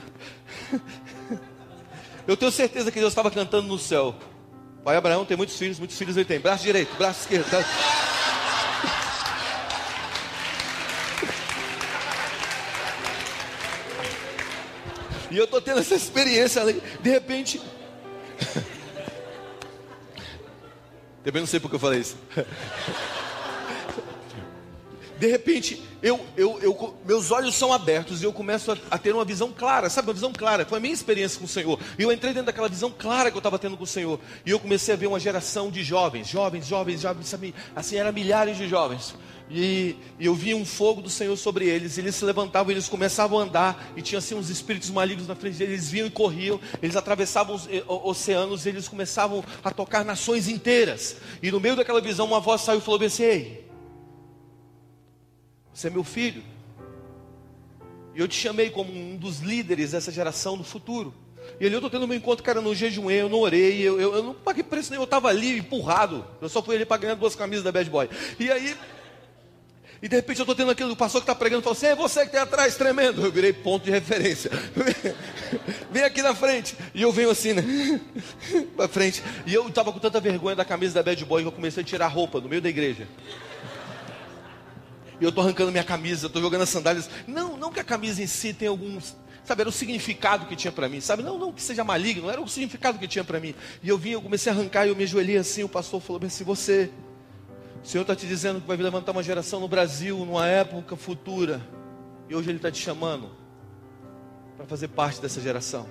[2.28, 4.15] Eu tenho certeza que Deus estava cantando no céu.
[4.84, 6.39] Pai Abraão tem muitos filhos, muitos filhos ele tem.
[6.39, 7.50] Braço direito, braço esquerdo.
[7.50, 7.63] Tá?
[15.32, 16.63] E eu estou tendo essa experiência.
[17.02, 17.62] De repente.
[21.24, 22.18] Também não sei porque eu falei isso.
[25.19, 29.13] De repente, eu, eu, eu, meus olhos são abertos e eu começo a, a, ter
[29.13, 30.65] uma visão clara, sabe, uma visão clara.
[30.65, 31.77] Foi a minha experiência com o Senhor.
[31.97, 34.17] E eu entrei dentro daquela visão clara que eu estava tendo com o Senhor.
[34.45, 38.13] E eu comecei a ver uma geração de jovens, jovens, jovens, jovens, sabe, assim, eram
[38.13, 39.13] milhares de jovens.
[39.51, 41.97] E, e eu via um fogo do Senhor sobre eles.
[41.97, 43.91] Eles se levantavam, eles começavam a andar.
[43.97, 45.73] E tinha assim uns espíritos malignos na frente deles.
[45.73, 46.62] Eles vinham e corriam.
[46.82, 48.65] Eles atravessavam os eh, oceanos.
[48.65, 51.17] Eles começavam a tocar nações inteiras.
[51.41, 53.68] E no meio daquela visão, uma voz saiu e falou assim: Ei,
[55.73, 56.43] você é meu filho.
[58.15, 61.13] E eu te chamei como um dos líderes dessa geração no futuro.
[61.60, 64.15] E ali eu estou tendo meu encontro, cara, no jejuei, eu não orei, eu, eu,
[64.15, 66.25] eu não paguei preço nenhum, eu estava ali empurrado.
[66.41, 68.10] Eu só fui ali para ganhar duas camisas da Bad Boy.
[68.39, 68.75] E aí,
[70.01, 71.95] e de repente eu estou tendo aquilo, o pastor que está pregando falou assim: é
[71.95, 73.25] você que tem atrás, tremendo.
[73.25, 74.49] Eu virei ponto de referência.
[75.91, 76.75] Vem aqui na frente.
[76.93, 77.63] E eu venho assim, né?
[78.77, 79.23] para frente.
[79.45, 81.86] E eu estava com tanta vergonha da camisa da Bad Boy que eu comecei a
[81.86, 83.08] tirar a roupa no meio da igreja
[85.19, 87.10] e eu estou arrancando minha camisa, estou jogando as sandálias.
[87.27, 88.99] Não, não que a camisa em si tenha algum,
[89.43, 91.23] sabe, era o significado que tinha para mim, sabe?
[91.23, 93.53] Não, não que seja maligno, era o significado que tinha para mim.
[93.84, 96.21] E eu vim, eu comecei a arrancar e eu me ajoelhei assim, o pastor falou
[96.25, 96.89] assim, você,
[97.84, 101.62] o Senhor está te dizendo que vai levantar uma geração no Brasil, numa época futura,
[102.29, 103.32] e hoje Ele está te chamando
[104.55, 105.88] para fazer parte dessa geração.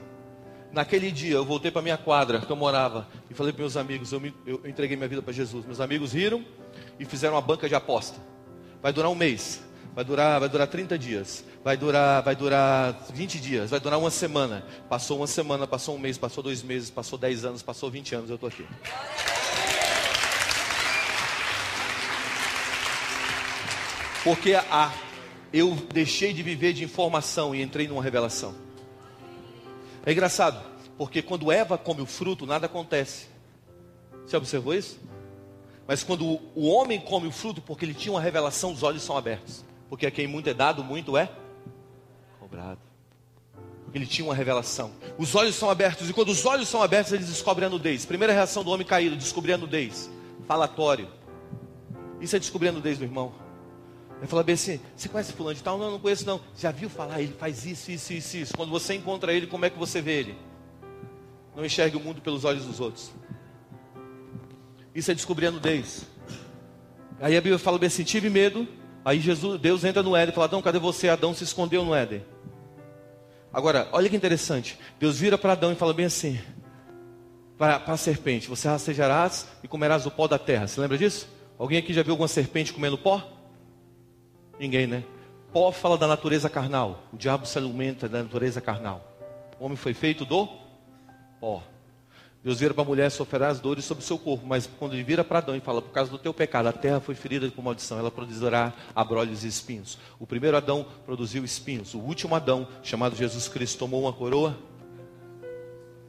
[0.71, 4.13] Naquele dia eu voltei para minha quadra que eu morava e falei para meus amigos,
[4.13, 5.65] eu, me, eu entreguei minha vida para Jesus.
[5.65, 6.45] Meus amigos riram
[7.01, 8.21] e fizeram uma banca de aposta.
[8.83, 9.61] Vai durar um mês,
[9.95, 14.11] vai durar, vai durar 30 dias, vai durar, vai durar 20 dias, vai durar uma
[14.11, 14.65] semana.
[14.89, 18.31] Passou uma semana, passou um mês, passou dois meses, passou 10 anos, passou 20 anos,
[18.31, 18.65] eu estou aqui.
[24.23, 24.93] Porque a,
[25.53, 28.55] eu deixei de viver de informação e entrei numa revelação.
[30.07, 30.61] É engraçado,
[30.97, 33.27] porque quando Eva come o fruto, nada acontece.
[34.27, 35.01] Você observou isso?
[35.89, 39.17] Mas quando o homem come o fruto, porque ele tinha uma revelação, os olhos são
[39.17, 39.65] abertos.
[39.89, 41.31] Porque a quem muito é dado, muito é
[42.39, 42.79] cobrado.
[43.95, 44.93] Ele tinha uma revelação.
[45.17, 48.05] Os olhos são abertos, e quando os olhos são abertos, eles descobrem a nudez.
[48.05, 50.11] Primeira reação do homem caído, descobrir a nudez.
[50.47, 51.09] falatório.
[52.21, 53.33] Isso é descobrir a nudez do irmão.
[54.19, 55.79] Ele fala bem assim: você conhece fulano de tal?
[55.79, 56.39] Não, não conheço não.
[56.55, 57.23] Já viu falar?
[57.23, 58.53] Ele faz isso, isso, isso, isso.
[58.55, 60.39] Quando você encontra ele, como é que você vê ele?
[61.57, 63.11] Não enxergue o mundo pelos olhos dos outros.
[64.99, 66.05] Isso é descobrir a nudez.
[67.21, 68.67] Aí a Bíblia fala bem assim: tive medo.
[69.05, 71.09] Aí Jesus, Deus entra no Éden e fala: Adão, cadê você?
[71.09, 72.25] Adão se escondeu no Éden.
[73.53, 74.77] Agora, olha que interessante.
[74.99, 76.37] Deus vira para Adão e fala bem assim:
[77.57, 80.67] para, a serpente: Você rastejarás e comerás o pó da terra.
[80.67, 81.29] Você lembra disso?
[81.57, 83.23] Alguém aqui já viu alguma serpente comendo pó?
[84.59, 85.05] Ninguém, né?
[85.53, 87.05] Pó fala da natureza carnal.
[87.13, 89.17] O diabo se alimenta da natureza carnal.
[89.61, 90.49] O homem foi feito do
[91.39, 91.63] pó.
[92.43, 95.03] Deus vira para a mulher, sofrerá as dores sobre o seu corpo, mas quando ele
[95.03, 97.61] vira para Adão e fala, por causa do teu pecado, a terra foi ferida com
[97.61, 99.99] maldição, ela produzirá abrolhos e espinhos.
[100.21, 104.57] O primeiro Adão produziu espinhos, o último Adão, chamado Jesus Cristo, tomou uma coroa,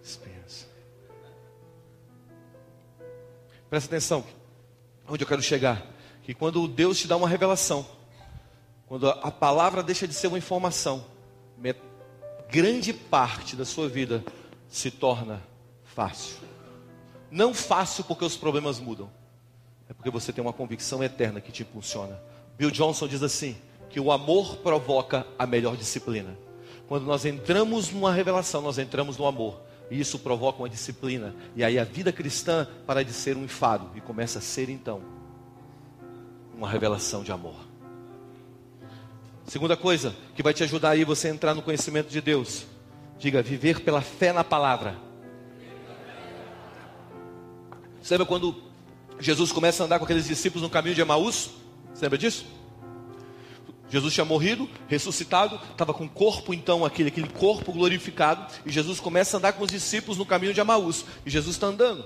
[0.04, 0.68] espinhos.
[3.68, 4.24] Presta atenção,
[5.08, 5.84] onde eu quero chegar,
[6.24, 7.86] que quando Deus te dá uma revelação,
[8.88, 11.06] quando a palavra deixa de ser uma informação,
[12.52, 14.24] grande parte da sua vida
[14.68, 15.42] se torna
[16.00, 16.38] fácil.
[17.30, 19.10] Não fácil porque os problemas mudam,
[19.90, 22.18] é porque você tem uma convicção eterna que te impulsiona.
[22.58, 23.58] Bill Johnson diz assim:
[23.90, 26.38] que o amor provoca a melhor disciplina.
[26.88, 29.60] Quando nós entramos numa revelação, nós entramos no amor.
[29.92, 31.36] E isso provoca uma disciplina.
[31.54, 35.02] E aí a vida cristã para de ser um enfado e começa a ser então
[36.56, 37.56] uma revelação de amor.
[39.46, 42.66] Segunda coisa que vai te ajudar aí você a entrar no conhecimento de Deus.
[43.18, 45.09] Diga, viver pela fé na palavra.
[48.02, 48.56] Você lembra quando
[49.20, 51.52] Jesus começa a andar com aqueles discípulos no caminho de Emaús?
[51.94, 52.46] Você lembra disso?
[53.90, 59.00] Jesus tinha morrido, ressuscitado, estava com o corpo então, aquele, aquele corpo glorificado, e Jesus
[59.00, 61.06] começa a andar com os discípulos no caminho de Emaús.
[61.26, 62.06] E Jesus está andando.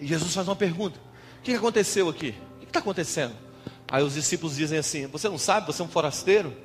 [0.00, 0.98] E Jesus faz uma pergunta:
[1.38, 2.34] O que aconteceu aqui?
[2.56, 3.34] O que está acontecendo?
[3.90, 6.56] Aí os discípulos dizem assim: Você não sabe, você é um forasteiro?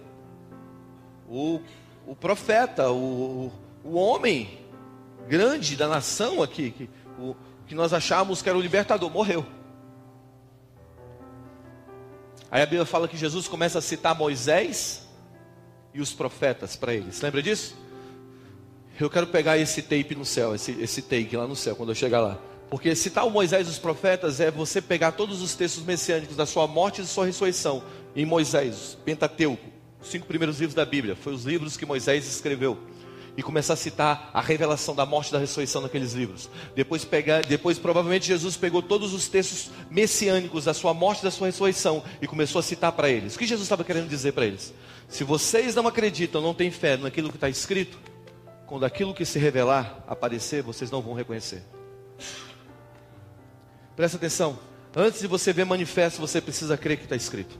[1.27, 1.59] O,
[2.05, 3.51] o profeta, o,
[3.83, 4.59] o homem
[5.27, 7.35] grande da nação aqui, que, o,
[7.69, 9.45] que nós achávamos que era o libertador, morreu.
[12.49, 15.07] Aí a Bíblia fala que Jesus começa a citar Moisés
[15.93, 17.21] e os profetas para eles.
[17.21, 17.75] Lembra disso?
[18.99, 21.95] Eu quero pegar esse tape no céu, esse, esse take lá no céu, quando eu
[21.95, 22.39] chegar lá.
[22.71, 26.47] Porque citar o Moisés e os profetas é você pegar todos os textos messiânicos da
[26.47, 27.83] sua morte e da sua ressurreição
[28.15, 29.63] em Moisés, Pentateuco,
[30.01, 32.79] os cinco primeiros livros da Bíblia, foi os livros que Moisés escreveu.
[33.37, 36.49] E começar a citar a revelação da morte e da ressurreição naqueles livros.
[36.75, 41.31] Depois, pegar, depois provavelmente Jesus pegou todos os textos messiânicos da sua morte e da
[41.31, 43.35] sua ressurreição e começou a citar para eles.
[43.35, 44.73] O que Jesus estava querendo dizer para eles?
[45.07, 47.97] Se vocês não acreditam, não têm fé naquilo que está escrito,
[48.67, 51.63] quando aquilo que se revelar aparecer, vocês não vão reconhecer.
[53.95, 54.59] Presta atenção.
[54.95, 57.59] Antes de você ver manifesto, você precisa crer que está escrito.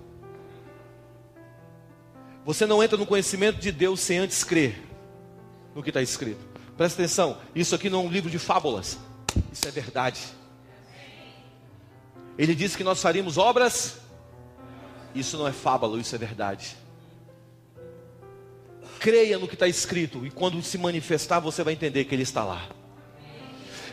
[2.46, 4.89] Você não entra no conhecimento de Deus sem antes crer
[5.80, 6.46] no que está escrito.
[6.76, 7.38] Presta atenção.
[7.56, 9.00] Isso aqui não é um livro de fábulas.
[9.52, 10.20] Isso é verdade.
[12.38, 13.98] Ele disse que nós faríamos obras.
[15.16, 16.76] Isso não é fábula, isso é verdade.
[19.00, 22.44] Creia no que está escrito, e quando se manifestar, você vai entender que Ele está
[22.44, 22.68] lá.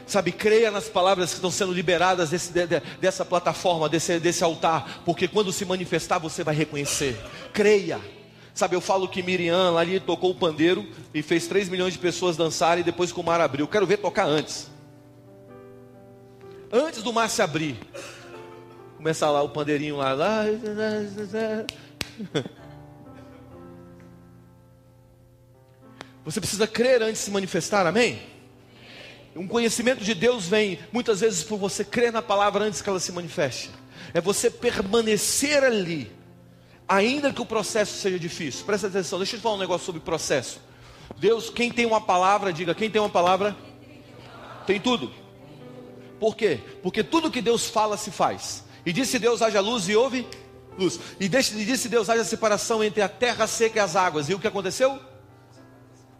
[0.05, 2.67] Sabe, creia nas palavras que estão sendo liberadas desse, de,
[3.01, 7.17] dessa plataforma, desse, desse altar, porque quando se manifestar você vai reconhecer.
[7.53, 8.01] Creia.
[8.57, 12.39] Sabe, eu falo que Miriam ali tocou o pandeiro e fez 3 milhões de pessoas
[12.39, 13.69] dançarem e depois que o mar abriu.
[13.69, 14.71] Quero ver tocar antes.
[16.73, 17.77] Antes do mar se abrir.
[18.97, 20.15] Começar lá o pandeirinho lá.
[20.15, 20.45] lá
[26.25, 28.23] Você precisa crer antes de se manifestar, amém?
[29.37, 33.01] Um conhecimento de Deus vem muitas vezes por você crer na palavra antes que ela
[33.01, 33.71] se manifeste.
[34.15, 36.11] É você permanecer ali,
[36.89, 38.65] ainda que o processo seja difícil.
[38.65, 40.61] Presta atenção, deixa eu te falar um negócio sobre processo.
[41.19, 43.57] Deus, quem tem uma palavra, diga, quem tem uma palavra,
[44.67, 45.13] tem tudo.
[46.19, 46.61] Por quê?
[46.83, 48.65] Porque tudo que Deus fala se faz.
[48.85, 50.27] E disse Deus haja luz e houve
[50.79, 50.99] luz.
[51.21, 54.29] E disse Deus haja separação entre a terra seca e as águas.
[54.29, 54.99] E o que aconteceu?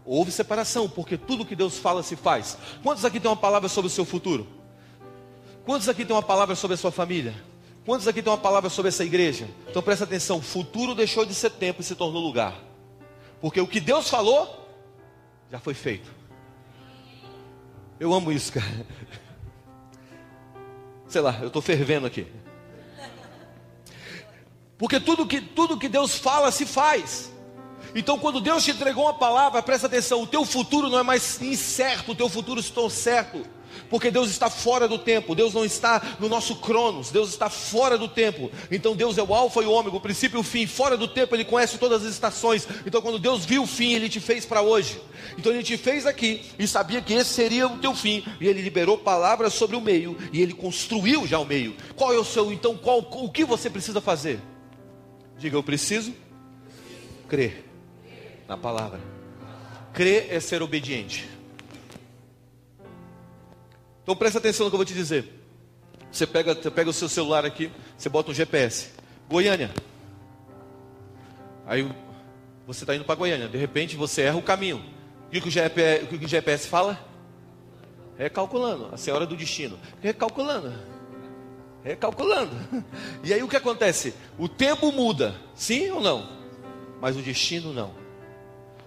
[0.05, 2.57] Houve separação, porque tudo que Deus fala se faz.
[2.83, 4.47] Quantos aqui tem uma palavra sobre o seu futuro?
[5.65, 7.35] Quantos aqui tem uma palavra sobre a sua família?
[7.87, 9.49] Quantos aqui tem uma palavra sobre essa igreja?
[9.69, 12.61] Então presta atenção: futuro deixou de ser tempo e se tornou lugar.
[13.41, 14.69] Porque o que Deus falou,
[15.53, 16.13] já foi feito.
[18.01, 18.87] Eu amo isso, cara.
[21.07, 22.27] Sei lá, eu estou fervendo aqui.
[24.77, 27.33] Porque tudo que, tudo que Deus fala se faz.
[27.97, 31.41] Então, quando Deus te entregou uma palavra, presta atenção: o teu futuro não é mais
[31.41, 33.43] incerto, o teu futuro está certo.
[33.91, 37.97] Porque Deus está fora do tempo, Deus não está no nosso cronos, Deus está fora
[37.97, 38.51] do tempo.
[38.71, 40.67] Então Deus é o alfa e o ômega, o princípio e o fim.
[40.67, 42.67] Fora do tempo, Ele conhece todas as estações.
[42.87, 45.01] Então quando Deus viu o fim, Ele te fez para hoje.
[45.39, 48.25] Então Ele te fez aqui e sabia que esse seria o teu fim.
[48.41, 51.77] E Ele liberou palavras sobre o meio e Ele construiu já o meio.
[51.95, 54.41] Qual é o seu, então, qual, o que você precisa fazer?
[55.39, 56.15] Diga, eu preciso
[57.29, 57.66] crer
[58.49, 59.01] na palavra.
[59.93, 61.29] Crer é ser obediente.
[64.03, 65.33] Então presta atenção no que eu vou te dizer.
[66.13, 68.91] Você pega, você pega o seu celular aqui, você bota um GPS.
[69.29, 69.71] Goiânia.
[71.67, 71.91] Aí
[72.67, 73.49] você está indo para Goiânia.
[73.49, 74.83] De repente você erra o caminho.
[75.27, 77.05] O que, o, GPS, o que o GPS fala?
[78.17, 78.91] Recalculando.
[78.93, 79.79] A senhora do destino.
[80.01, 80.73] Recalculando.
[81.83, 82.53] Recalculando.
[83.25, 84.15] E aí o que acontece?
[84.39, 85.35] O tempo muda.
[85.55, 86.29] Sim ou não?
[87.01, 88.06] Mas o destino não.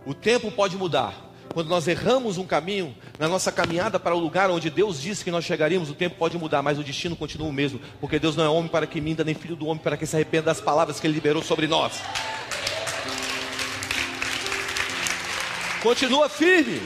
[0.10, 1.14] O tempo pode mudar.
[1.54, 5.30] Quando nós erramos um caminho, na nossa caminhada para o lugar onde Deus disse que
[5.30, 8.44] nós chegaríamos, o tempo pode mudar, mas o destino continua o mesmo, porque Deus não
[8.44, 11.00] é homem para que minta, nem filho do homem para que se arrependa das palavras
[11.00, 12.02] que Ele liberou sobre nós.
[15.84, 16.82] Continua firme.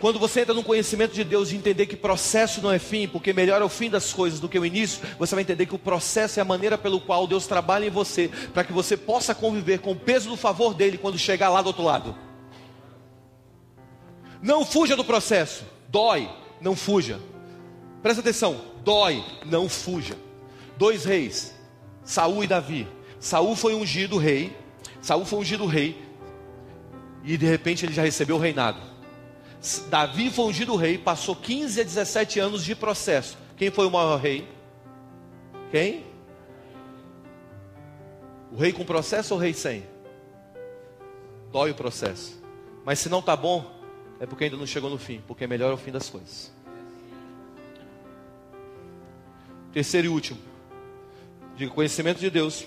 [0.00, 3.32] Quando você entra no conhecimento de Deus e entender que processo não é fim, porque
[3.32, 5.78] melhor é o fim das coisas do que o início, você vai entender que o
[5.78, 9.80] processo é a maneira pelo qual Deus trabalha em você, para que você possa conviver
[9.80, 12.14] com o peso do favor dele quando chegar lá do outro lado.
[14.40, 15.64] Não fuja do processo.
[15.88, 16.30] Dói,
[16.60, 17.18] não fuja.
[18.02, 20.16] Presta atenção, dói, não fuja.
[20.76, 21.54] Dois reis,
[22.04, 22.86] Saul e Davi.
[23.18, 24.56] Saul foi ungido rei.
[25.02, 26.00] Saul foi ungido rei.
[27.24, 28.80] E de repente ele já recebeu o reinado.
[29.88, 33.36] Davi foi ungido rei, passou 15 a 17 anos de processo.
[33.56, 34.48] Quem foi o maior rei?
[35.70, 36.04] Quem?
[38.52, 39.84] O rei com processo ou o rei sem?
[41.50, 42.40] Dói o processo.
[42.84, 43.70] Mas se não está bom,
[44.20, 46.52] é porque ainda não chegou no fim, porque é melhor o fim das coisas.
[49.72, 50.38] Terceiro e último.
[51.56, 52.64] Diga conhecimento de Deus.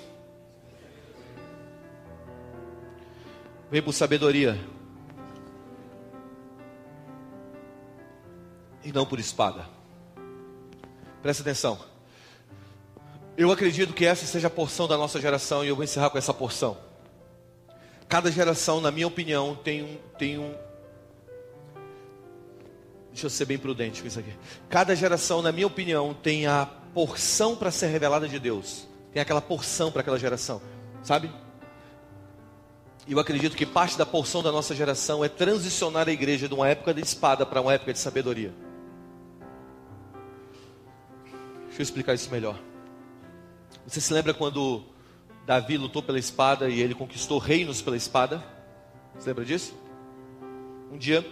[3.71, 4.59] Vem por sabedoria.
[8.83, 9.67] E não por espada.
[11.21, 11.79] Presta atenção.
[13.37, 16.17] Eu acredito que essa seja a porção da nossa geração e eu vou encerrar com
[16.17, 16.77] essa porção.
[18.07, 20.53] Cada geração, na minha opinião, tem um, tem um,
[23.11, 24.33] Deixa eu ser bem prudente com isso aqui.
[24.69, 28.87] Cada geração, na minha opinião, tem a porção para ser revelada de Deus.
[29.13, 30.61] Tem aquela porção para aquela geração,
[31.03, 31.29] sabe?
[33.05, 36.53] E eu acredito que parte da porção da nossa geração é transicionar a igreja de
[36.53, 38.53] uma época de espada para uma época de sabedoria.
[41.71, 42.59] Deixa eu explicar isso melhor.
[43.87, 44.83] Você se lembra quando
[45.45, 48.43] Davi lutou pela espada e ele conquistou reinos pela espada?
[49.15, 49.73] Você lembra disso?
[50.91, 51.25] Um dia,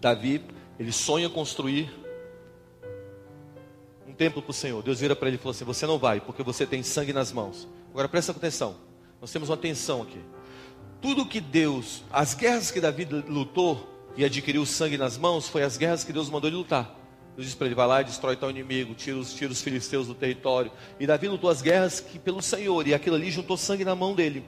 [0.00, 0.44] Davi
[0.76, 1.88] ele sonha construir
[4.08, 4.82] um templo para o Senhor.
[4.82, 7.30] Deus vira para ele e falou assim: Você não vai, porque você tem sangue nas
[7.30, 7.68] mãos.
[7.92, 8.74] Agora presta atenção.
[9.20, 10.18] Nós temos uma tensão aqui.
[11.00, 15.76] Tudo que Deus, as guerras que Davi lutou e adquiriu sangue nas mãos, foi as
[15.76, 16.97] guerras que Deus mandou ele lutar.
[17.38, 20.08] Deus disse para ele: vai lá e destrói tal inimigo, tira os, tira os filisteus
[20.08, 20.72] do território.
[20.98, 24.12] E Davi lutou as guerras que, pelo Senhor, e aquilo ali juntou sangue na mão
[24.12, 24.44] dele.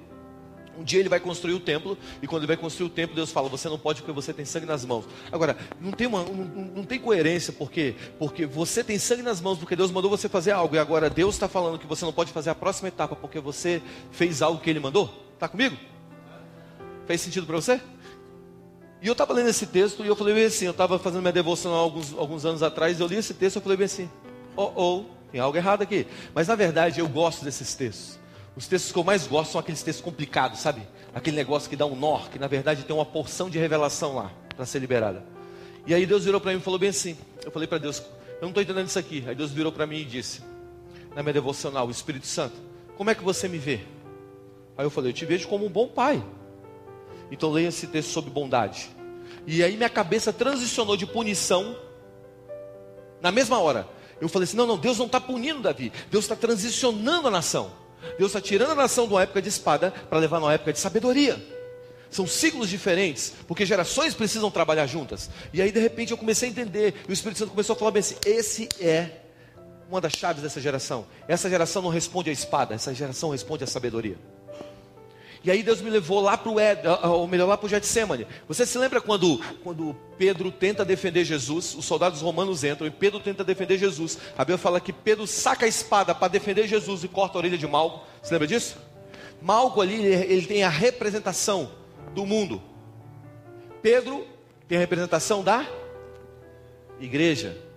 [0.77, 3.31] Um dia ele vai construir o templo, e quando ele vai construir o templo, Deus
[3.31, 5.05] fala: Você não pode porque você tem sangue nas mãos.
[5.31, 9.57] Agora, não tem, uma, não, não tem coerência, porque, porque você tem sangue nas mãos,
[9.57, 12.33] porque Deus mandou você fazer algo, e agora Deus está falando que você não pode
[12.33, 13.81] fazer a próxima etapa porque você
[14.11, 15.29] fez algo que Ele mandou?
[15.35, 15.77] Está comigo?
[17.07, 17.81] Fez sentido para você?
[19.03, 21.33] E eu estava lendo esse texto e eu falei bem assim: eu estava fazendo minha
[21.33, 24.11] devoção alguns, alguns anos atrás, eu li esse texto e eu falei bem assim:
[24.57, 26.07] Oh, oh, tem algo errado aqui.
[26.35, 28.19] Mas na verdade eu gosto desses textos.
[28.55, 30.83] Os textos que eu mais gosto são aqueles textos complicados, sabe?
[31.15, 34.31] Aquele negócio que dá um nó, que na verdade tem uma porção de revelação lá
[34.55, 35.25] para ser liberada.
[35.87, 37.17] E aí Deus virou para mim e falou bem assim.
[37.45, 39.25] Eu falei para Deus, eu não estou entendendo isso aqui.
[39.27, 40.43] Aí Deus virou para mim e disse,
[41.15, 42.55] na minha devocional, o Espírito Santo,
[42.97, 43.81] como é que você me vê?
[44.77, 46.23] Aí eu falei, eu te vejo como um bom pai.
[47.31, 48.91] Então leia esse texto sobre bondade.
[49.47, 51.77] E aí minha cabeça transicionou de punição
[53.21, 53.89] na mesma hora.
[54.21, 57.73] Eu falei assim: não, não, Deus não está punindo Davi, Deus está transicionando a nação.
[58.19, 60.79] Deus está tirando a nação de uma época de espada para levar numa época de
[60.79, 61.41] sabedoria.
[62.11, 65.31] São ciclos diferentes, porque gerações precisam trabalhar juntas.
[65.53, 67.93] E aí, de repente, eu comecei a entender, e o Espírito Santo começou a falar
[67.93, 69.11] bem assim: esse é
[69.89, 71.07] uma das chaves dessa geração.
[71.29, 74.17] Essa geração não responde à espada, essa geração responde à sabedoria.
[75.43, 78.27] E aí Deus me levou lá para o Ed, ou melhor, lá para o Getsemane.
[78.47, 83.21] Você se lembra quando, quando Pedro tenta defender Jesus, os soldados romanos entram e Pedro
[83.21, 84.19] tenta defender Jesus.
[84.37, 87.57] A Bíblia fala que Pedro saca a espada para defender Jesus e corta a orelha
[87.57, 88.07] de Malco.
[88.23, 88.77] Você lembra disso?
[89.41, 91.71] Malco ali, ele tem a representação
[92.15, 92.61] do mundo.
[93.81, 94.27] Pedro
[94.69, 95.67] tem a representação da
[97.01, 97.70] igreja.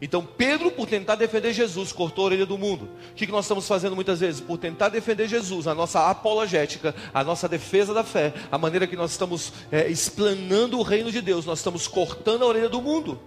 [0.00, 2.88] Então, Pedro, por tentar defender Jesus, cortou a orelha do mundo.
[3.10, 4.40] O que nós estamos fazendo muitas vezes?
[4.40, 8.94] Por tentar defender Jesus, a nossa apologética, a nossa defesa da fé, a maneira que
[8.94, 13.20] nós estamos é, explanando o reino de Deus, nós estamos cortando a orelha do mundo.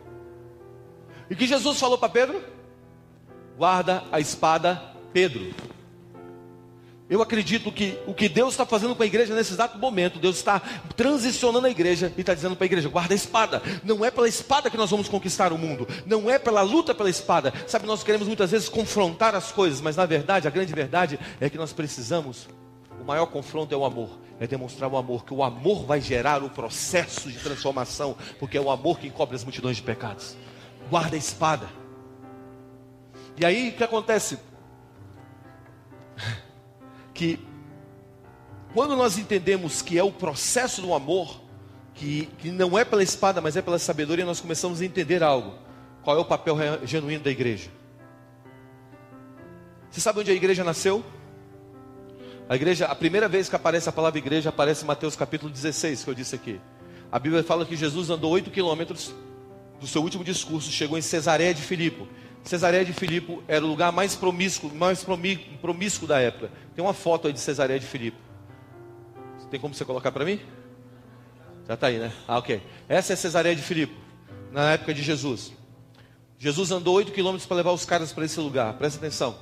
[1.29, 2.41] E que Jesus falou para Pedro?
[3.57, 5.53] Guarda a espada, Pedro.
[7.11, 10.37] Eu acredito que o que Deus está fazendo com a igreja nesse exato momento, Deus
[10.37, 10.61] está
[10.95, 13.61] transicionando a igreja e está dizendo para a igreja: guarda a espada.
[13.83, 17.09] Não é pela espada que nós vamos conquistar o mundo, não é pela luta pela
[17.09, 17.53] espada.
[17.67, 21.49] Sabe, nós queremos muitas vezes confrontar as coisas, mas na verdade, a grande verdade é
[21.49, 22.47] que nós precisamos.
[23.01, 26.41] O maior confronto é o amor, é demonstrar o amor, que o amor vai gerar
[26.41, 30.37] o processo de transformação, porque é o amor que encobre as multidões de pecados.
[30.89, 31.67] Guarda a espada.
[33.37, 34.37] E aí o que acontece?
[37.21, 37.39] Que
[38.73, 41.39] quando nós entendemos que é o processo do amor,
[41.93, 45.53] que, que não é pela espada, mas é pela sabedoria, nós começamos a entender algo.
[46.01, 47.69] Qual é o papel genuíno da igreja?
[49.91, 51.05] Você sabe onde a igreja nasceu?
[52.49, 56.03] A igreja, a primeira vez que aparece a palavra igreja, aparece em Mateus capítulo 16,
[56.03, 56.59] que eu disse aqui.
[57.11, 59.13] A Bíblia fala que Jesus andou 8 quilômetros
[59.79, 62.07] do seu último discurso, chegou em Cesareia de Filipe.
[62.43, 66.49] Cesareia de Filipe era o lugar mais promíscuo, mais promíscuo da época.
[66.75, 68.17] Tem uma foto aí de Cesareia de Filipe.
[69.51, 70.39] Tem como você colocar para mim?
[71.67, 72.11] Já está aí, né?
[72.25, 72.61] Ah, ok.
[72.87, 73.93] Essa é Cesareia de Filipe,
[74.49, 75.51] na época de Jesus.
[76.39, 78.73] Jesus andou 8 quilômetros para levar os caras para esse lugar.
[78.75, 79.35] Presta atenção.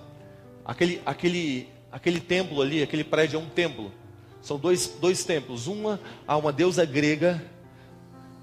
[0.66, 3.92] Aquele, aquele, aquele templo ali, aquele prédio é um templo.
[4.42, 5.68] São dois, dois templos.
[5.68, 7.42] Uma a uma deusa grega,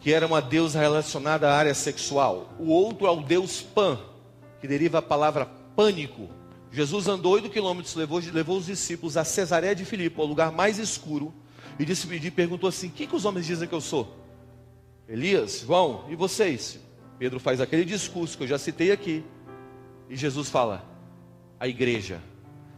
[0.00, 2.54] que era uma deusa relacionada à área sexual.
[2.58, 3.98] O outro ao deus Pan,
[4.66, 5.46] que deriva a palavra
[5.76, 6.28] pânico.
[6.72, 10.78] Jesus andou 8 quilômetros, levou, levou os discípulos a Cesareia de Filipe, ao lugar mais
[10.78, 11.32] escuro,
[11.78, 14.16] e e perguntou assim: Quem que os homens dizem que eu sou?
[15.08, 16.80] Elias, João, e vocês?
[17.16, 19.24] Pedro faz aquele discurso que eu já citei aqui,
[20.10, 20.84] e Jesus fala:
[21.60, 22.20] A igreja.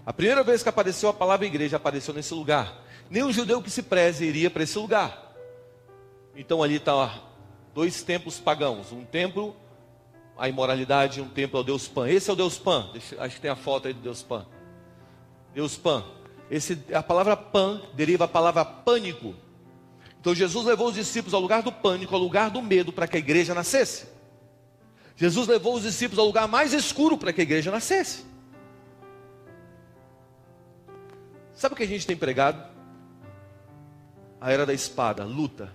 [0.04, 2.84] A primeira vez que apareceu a palavra igreja, apareceu nesse lugar.
[3.10, 5.34] Nenhum judeu que se preze iria para esse lugar.
[6.36, 7.22] Então ali está
[7.74, 9.56] dois templos pagãos: um templo
[10.38, 12.08] a imoralidade, um templo ao Deus Pan.
[12.08, 12.88] Esse é o Deus Pan.
[12.92, 14.46] Deixa, acho que tem a foto aí do Deus Pan.
[15.52, 16.04] Deus Pan.
[16.48, 19.34] Esse, a palavra Pan deriva a palavra pânico.
[20.20, 23.16] Então Jesus levou os discípulos ao lugar do pânico, ao lugar do medo, para que
[23.16, 24.06] a igreja nascesse.
[25.16, 28.24] Jesus levou os discípulos ao lugar mais escuro para que a igreja nascesse.
[31.52, 32.62] Sabe o que a gente tem pregado?
[34.40, 35.72] A era da espada, luta.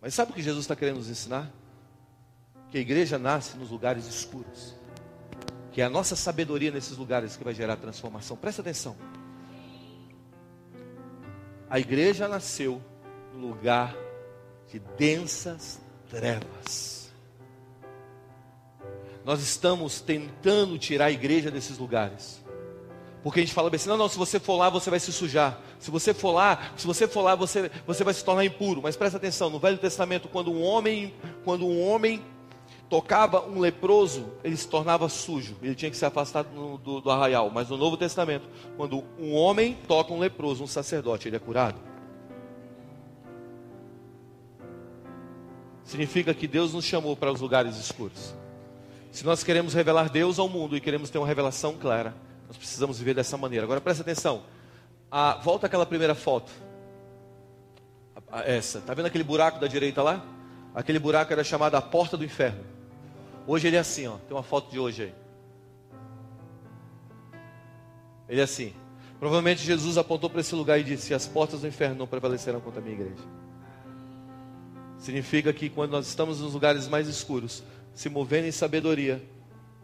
[0.00, 1.52] Mas sabe o que Jesus está querendo nos ensinar?
[2.72, 4.74] Que a igreja nasce nos lugares escuros.
[5.72, 8.34] Que é a nossa sabedoria nesses lugares que vai gerar transformação.
[8.34, 8.96] Presta atenção.
[11.68, 12.82] A igreja nasceu
[13.34, 13.94] no lugar
[14.70, 17.12] de densas trevas.
[19.22, 22.42] Nós estamos tentando tirar a igreja desses lugares.
[23.22, 25.60] Porque a gente fala assim, não, não, se você for lá, você vai se sujar.
[25.78, 28.80] Se você for lá, se você for lá, você, você vai se tornar impuro.
[28.82, 31.14] Mas presta atenção, no Velho Testamento, quando um homem,
[31.44, 32.22] quando um homem
[32.92, 37.10] tocava um leproso, ele se tornava sujo, ele tinha que ser afastado no, do, do
[37.10, 37.48] arraial.
[37.48, 41.80] Mas no Novo Testamento, quando um homem toca um leproso, um sacerdote, ele é curado.
[45.84, 48.34] Significa que Deus nos chamou para os lugares escuros.
[49.10, 52.14] Se nós queremos revelar Deus ao mundo e queremos ter uma revelação clara,
[52.46, 53.64] nós precisamos viver dessa maneira.
[53.64, 54.42] Agora presta atenção.
[55.10, 56.52] Ah, volta aquela primeira foto.
[58.44, 58.80] Essa.
[58.80, 60.22] Está vendo aquele buraco da direita lá?
[60.74, 62.71] Aquele buraco era chamado a porta do inferno.
[63.46, 64.16] Hoje ele é assim, ó.
[64.18, 65.14] Tem uma foto de hoje aí.
[68.28, 68.72] Ele é assim.
[69.18, 72.80] Provavelmente Jesus apontou para esse lugar e disse: As portas do inferno não prevalecerão contra
[72.80, 73.22] a minha igreja.
[74.98, 77.62] Significa que quando nós estamos nos lugares mais escuros,
[77.94, 79.22] se movendo em sabedoria,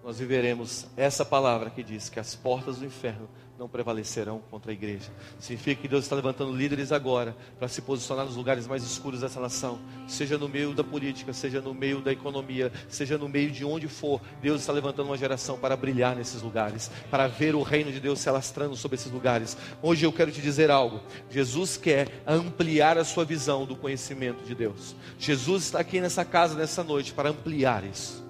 [0.02, 3.28] nós viveremos essa palavra que diz que as portas do inferno
[3.58, 5.10] não prevalecerão contra a igreja.
[5.40, 9.40] Significa que Deus está levantando líderes agora para se posicionar nos lugares mais escuros dessa
[9.40, 13.64] nação, seja no meio da política, seja no meio da economia, seja no meio de
[13.64, 14.20] onde for.
[14.40, 18.20] Deus está levantando uma geração para brilhar nesses lugares, para ver o reino de Deus
[18.20, 19.56] se alastrando sobre esses lugares.
[19.82, 24.54] Hoje eu quero te dizer algo: Jesus quer ampliar a sua visão do conhecimento de
[24.54, 24.94] Deus.
[25.18, 28.24] Jesus está aqui nessa casa nessa noite para ampliar isso.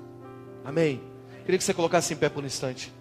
[0.65, 1.03] Amém.
[1.45, 2.98] Queria que você colocasse em pé por um instante.